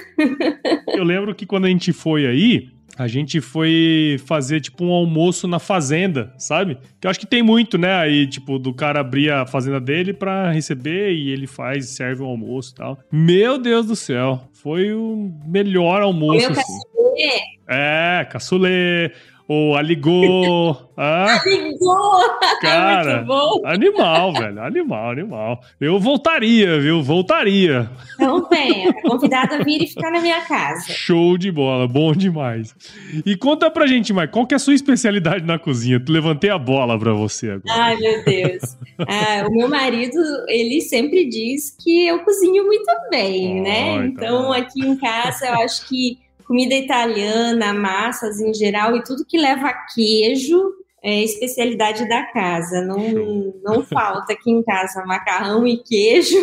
eu 0.89 1.05
lembro 1.05 1.35
que 1.35 1.47
quando 1.47 1.65
a 1.67 1.69
gente 1.69 1.93
foi 1.93 2.27
aí, 2.27 2.69
a 2.97 3.09
gente 3.09 3.41
foi 3.41 4.17
fazer, 4.25 4.61
tipo, 4.61 4.85
um 4.85 4.93
almoço 4.93 5.49
na 5.49 5.59
fazenda, 5.59 6.33
sabe? 6.39 6.79
Que 7.01 7.07
eu 7.07 7.11
acho 7.11 7.19
que 7.19 7.27
tem 7.27 7.43
muito, 7.43 7.77
né? 7.77 7.95
Aí, 7.95 8.27
tipo, 8.27 8.59
do 8.59 8.73
cara 8.73 9.01
abrir 9.01 9.31
a 9.31 9.47
fazenda 9.47 9.81
dele 9.81 10.13
pra 10.13 10.51
receber 10.51 11.13
e 11.13 11.31
ele 11.31 11.47
faz, 11.47 11.89
serve 11.89 12.23
o 12.23 12.27
um 12.27 12.29
almoço 12.29 12.73
e 12.73 12.75
tal. 12.77 12.99
Meu 13.11 13.59
Deus 13.59 13.87
do 13.87 13.97
céu, 13.97 14.49
foi 14.53 14.93
o 14.93 15.33
melhor 15.45 16.03
almoço. 16.03 16.39
Meu 16.39 16.51
assim. 16.51 16.63
caçulê. 16.63 17.55
É, 17.69 18.27
caçulê 18.31 19.13
o 19.49 19.75
Aligô. 19.75 20.77
Ah, 20.97 21.41
Aligô! 21.41 22.21
Cara, 22.63 23.27
animal, 23.65 24.33
velho. 24.33 24.63
Animal, 24.63 25.11
animal. 25.11 25.61
Eu 25.81 25.99
voltaria, 25.99 26.79
viu? 26.79 27.03
Voltaria. 27.03 27.91
Então 28.15 28.49
venha, 28.49 28.93
convidado 29.03 29.57
a 29.57 29.59
vir 29.59 29.83
e 29.83 29.89
ficar 29.89 30.13
na 30.13 30.21
minha 30.21 30.41
casa. 30.43 30.93
Show 30.93 31.37
de 31.37 31.51
bola, 31.51 31.89
bom 31.89 32.13
demais. 32.13 32.73
E 33.27 33.37
conta 33.37 33.69
pra 33.73 33.89
gente, 33.89 34.13
Mike, 34.13 34.33
qual 34.33 34.47
que 34.47 34.55
é 34.55 34.57
a 34.57 34.61
sua 34.61 34.73
especialidade 34.73 35.45
na 35.45 35.59
cozinha? 35.59 35.99
Tu 35.99 36.13
levantei 36.13 36.49
a 36.51 36.59
bola 36.59 36.97
pra 36.97 37.13
você 37.13 37.51
agora. 37.51 37.75
Ai, 37.77 37.97
meu 37.97 38.25
Deus. 38.25 38.79
Ah, 39.01 39.49
o 39.49 39.51
meu 39.51 39.69
marido, 39.69 40.17
ele 40.47 40.81
sempre 40.81 41.29
diz 41.29 41.77
que 41.83 42.07
eu 42.07 42.21
cozinho 42.21 42.65
muito 42.67 42.91
bem, 43.11 43.59
oh, 43.59 43.63
né? 43.65 44.07
Então, 44.07 44.35
então, 44.35 44.53
aqui 44.53 44.81
em 44.81 44.97
casa, 44.97 45.47
eu 45.47 45.55
acho 45.55 45.89
que 45.89 46.19
comida 46.45 46.75
italiana, 46.75 47.73
massas 47.73 48.41
em 48.41 48.53
geral 48.55 48.97
e 48.97 49.03
tudo 49.03 49.25
que 49.25 49.39
leva 49.39 49.73
queijo 49.95 50.61
é 51.05 51.23
especialidade 51.23 52.09
da 52.09 52.23
casa. 52.23 52.81
Não, 52.81 53.53
não 53.63 53.85
falta 53.85 54.33
aqui 54.33 54.51
em 54.51 54.63
casa 54.63 55.05
macarrão 55.05 55.67
e 55.67 55.77
queijo. 55.77 56.35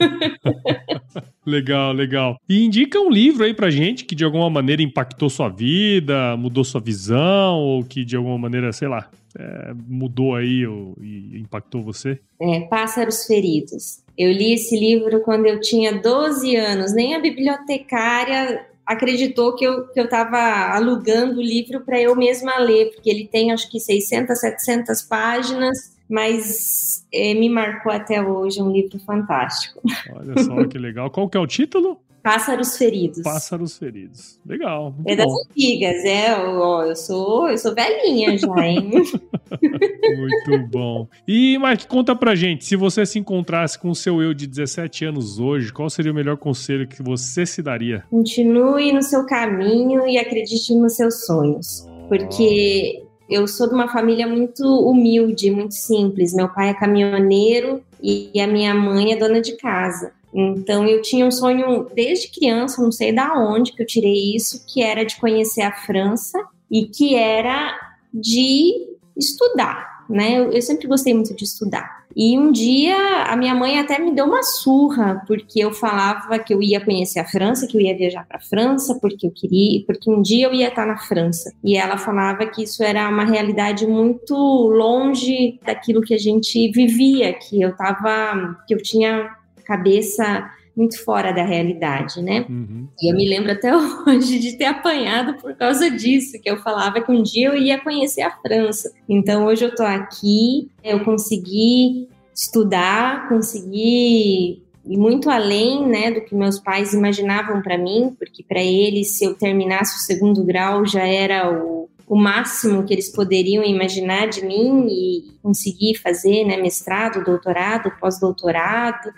legal, 1.44 1.92
legal. 1.92 2.40
E 2.48 2.64
indica 2.64 2.98
um 2.98 3.10
livro 3.10 3.44
aí 3.44 3.52
pra 3.52 3.68
gente 3.68 4.06
que 4.06 4.14
de 4.14 4.24
alguma 4.24 4.48
maneira 4.48 4.82
impactou 4.82 5.28
sua 5.28 5.50
vida, 5.50 6.34
mudou 6.38 6.64
sua 6.64 6.80
visão, 6.80 7.58
ou 7.58 7.84
que 7.84 8.02
de 8.02 8.16
alguma 8.16 8.38
maneira, 8.38 8.72
sei 8.72 8.88
lá, 8.88 9.10
é, 9.38 9.74
mudou 9.86 10.34
aí 10.34 10.66
ou, 10.66 10.96
e 11.02 11.38
impactou 11.38 11.82
você? 11.82 12.18
É, 12.40 12.60
Pássaros 12.60 13.26
Feridos. 13.26 14.02
Eu 14.16 14.32
li 14.32 14.54
esse 14.54 14.74
livro 14.74 15.20
quando 15.20 15.44
eu 15.44 15.60
tinha 15.60 15.92
12 15.92 16.56
anos, 16.56 16.94
nem 16.94 17.14
a 17.14 17.20
bibliotecária 17.20 18.66
acreditou 18.88 19.54
que 19.54 19.64
eu 19.64 19.86
que 19.88 20.00
eu 20.00 20.04
estava 20.04 20.74
alugando 20.74 21.38
o 21.38 21.42
livro 21.42 21.80
para 21.80 22.00
eu 22.00 22.16
mesma 22.16 22.58
ler, 22.58 22.90
porque 22.94 23.10
ele 23.10 23.28
tem 23.28 23.52
acho 23.52 23.70
que 23.70 23.78
600, 23.78 24.40
700 24.40 25.02
páginas, 25.02 25.94
mas 26.08 27.06
é, 27.12 27.34
me 27.34 27.50
marcou 27.50 27.92
até 27.92 28.22
hoje, 28.22 28.62
um 28.62 28.72
livro 28.72 28.98
fantástico. 29.00 29.82
Olha 30.10 30.42
só 30.42 30.66
que 30.66 30.78
legal. 30.78 31.10
Qual 31.10 31.28
que 31.28 31.36
é 31.36 31.40
o 31.40 31.46
título? 31.46 32.00
Pássaros 32.22 32.76
Feridos. 32.76 33.22
Pássaros 33.22 33.78
Feridos. 33.78 34.38
Legal. 34.46 34.94
É 35.06 35.16
das 35.16 35.26
bom. 35.26 35.36
antigas, 35.50 36.04
é. 36.04 36.32
Eu, 36.32 36.60
eu, 36.88 36.96
sou, 36.96 37.48
eu 37.48 37.58
sou 37.58 37.74
velhinha 37.74 38.36
já, 38.36 38.66
hein? 38.66 38.90
muito 40.16 40.66
bom. 40.68 41.06
E, 41.26 41.58
Mike, 41.58 41.86
conta 41.86 42.14
pra 42.14 42.34
gente, 42.34 42.64
se 42.64 42.76
você 42.76 43.06
se 43.06 43.18
encontrasse 43.18 43.78
com 43.78 43.90
o 43.90 43.94
seu 43.94 44.22
eu 44.22 44.34
de 44.34 44.46
17 44.46 45.06
anos 45.06 45.38
hoje, 45.38 45.72
qual 45.72 45.88
seria 45.88 46.12
o 46.12 46.14
melhor 46.14 46.36
conselho 46.36 46.86
que 46.86 47.02
você 47.02 47.46
se 47.46 47.62
daria? 47.62 48.04
Continue 48.10 48.92
no 48.92 49.02
seu 49.02 49.24
caminho 49.26 50.06
e 50.06 50.18
acredite 50.18 50.74
nos 50.74 50.96
seus 50.96 51.24
sonhos. 51.24 51.86
Porque 52.08 53.02
eu 53.28 53.46
sou 53.46 53.68
de 53.68 53.74
uma 53.74 53.88
família 53.88 54.26
muito 54.26 54.64
humilde, 54.64 55.50
muito 55.50 55.74
simples. 55.74 56.32
Meu 56.32 56.48
pai 56.48 56.70
é 56.70 56.74
caminhoneiro 56.74 57.82
e 58.02 58.40
a 58.40 58.46
minha 58.46 58.74
mãe 58.74 59.12
é 59.12 59.16
dona 59.16 59.40
de 59.40 59.56
casa. 59.56 60.12
Então 60.32 60.86
eu 60.86 61.00
tinha 61.02 61.26
um 61.26 61.30
sonho 61.30 61.86
desde 61.94 62.28
criança, 62.28 62.82
não 62.82 62.92
sei 62.92 63.12
da 63.12 63.34
onde 63.34 63.72
que 63.72 63.82
eu 63.82 63.86
tirei 63.86 64.34
isso, 64.34 64.64
que 64.66 64.82
era 64.82 65.04
de 65.04 65.16
conhecer 65.16 65.62
a 65.62 65.72
França 65.72 66.38
e 66.70 66.86
que 66.86 67.14
era 67.14 67.74
de 68.12 68.72
estudar, 69.16 70.04
né? 70.08 70.38
Eu, 70.38 70.52
eu 70.52 70.62
sempre 70.62 70.86
gostei 70.86 71.14
muito 71.14 71.34
de 71.34 71.44
estudar. 71.44 71.98
E 72.16 72.38
um 72.38 72.50
dia 72.50 72.96
a 73.28 73.36
minha 73.36 73.54
mãe 73.54 73.78
até 73.78 73.98
me 73.98 74.12
deu 74.12 74.24
uma 74.24 74.42
surra 74.42 75.22
porque 75.26 75.60
eu 75.60 75.72
falava 75.72 76.38
que 76.38 76.52
eu 76.52 76.60
ia 76.60 76.84
conhecer 76.84 77.20
a 77.20 77.24
França, 77.24 77.66
que 77.66 77.76
eu 77.76 77.80
ia 77.80 77.96
viajar 77.96 78.26
para 78.26 78.38
a 78.38 78.40
França, 78.40 78.98
porque 79.00 79.26
eu 79.26 79.30
queria, 79.30 79.84
porque 79.86 80.10
um 80.10 80.20
dia 80.20 80.46
eu 80.46 80.54
ia 80.54 80.68
estar 80.68 80.86
na 80.86 80.96
França. 80.96 81.52
E 81.62 81.76
ela 81.76 81.96
falava 81.96 82.46
que 82.46 82.62
isso 82.62 82.82
era 82.82 83.08
uma 83.08 83.24
realidade 83.24 83.86
muito 83.86 84.34
longe 84.34 85.60
daquilo 85.64 86.00
que 86.00 86.14
a 86.14 86.18
gente 86.18 86.70
vivia, 86.72 87.32
que 87.34 87.60
eu 87.62 87.76
tava, 87.76 88.56
que 88.66 88.74
eu 88.74 88.82
tinha 88.82 89.30
cabeça 89.68 90.50
muito 90.74 91.04
fora 91.04 91.32
da 91.32 91.44
realidade, 91.44 92.22
né? 92.22 92.46
Uhum. 92.48 92.88
E 93.02 93.12
eu 93.12 93.16
me 93.16 93.28
lembro 93.28 93.52
até 93.52 93.70
hoje 93.76 94.38
de 94.38 94.56
ter 94.56 94.64
apanhado 94.64 95.34
por 95.34 95.54
causa 95.54 95.90
disso, 95.90 96.40
que 96.40 96.48
eu 96.48 96.56
falava 96.58 97.00
que 97.00 97.12
um 97.12 97.22
dia 97.22 97.48
eu 97.48 97.56
ia 97.56 97.78
conhecer 97.78 98.22
a 98.22 98.30
França. 98.30 98.90
Então 99.08 99.44
hoje 99.46 99.64
eu 99.64 99.74
tô 99.74 99.82
aqui, 99.82 100.70
eu 100.82 101.04
consegui 101.04 102.08
estudar, 102.34 103.28
consegui 103.28 104.62
ir 104.86 104.96
muito 104.96 105.28
além, 105.28 105.86
né, 105.86 106.10
do 106.12 106.22
que 106.22 106.34
meus 106.34 106.58
pais 106.58 106.94
imaginavam 106.94 107.60
para 107.60 107.76
mim, 107.76 108.14
porque 108.18 108.42
para 108.42 108.62
eles 108.62 109.18
se 109.18 109.24
eu 109.24 109.34
terminasse 109.34 109.96
o 109.96 109.98
segundo 109.98 110.42
grau 110.44 110.86
já 110.86 111.06
era 111.06 111.52
o 111.52 111.78
o 112.08 112.16
máximo 112.16 112.84
que 112.84 112.94
eles 112.94 113.12
poderiam 113.12 113.62
imaginar 113.62 114.28
de 114.28 114.44
mim 114.44 114.86
e 114.88 115.38
conseguir 115.42 115.96
fazer, 115.96 116.44
né, 116.44 116.56
mestrado, 116.56 117.22
doutorado, 117.22 117.92
pós-doutorado. 118.00 119.12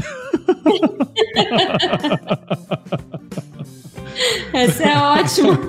Essa 4.53 4.85
é 4.85 4.99
ótima. 4.99 5.59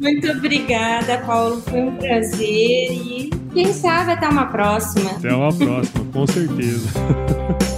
Muito 0.00 0.30
obrigada, 0.30 1.18
Paulo. 1.18 1.62
Foi 1.62 1.80
um 1.80 1.96
prazer 1.96 2.92
e 2.92 3.30
quem 3.52 3.72
sabe 3.72 4.12
até 4.12 4.28
uma 4.28 4.46
próxima. 4.46 5.10
Até 5.10 5.32
uma 5.32 5.52
próxima, 5.52 6.04
com 6.12 6.26
certeza. 6.26 6.88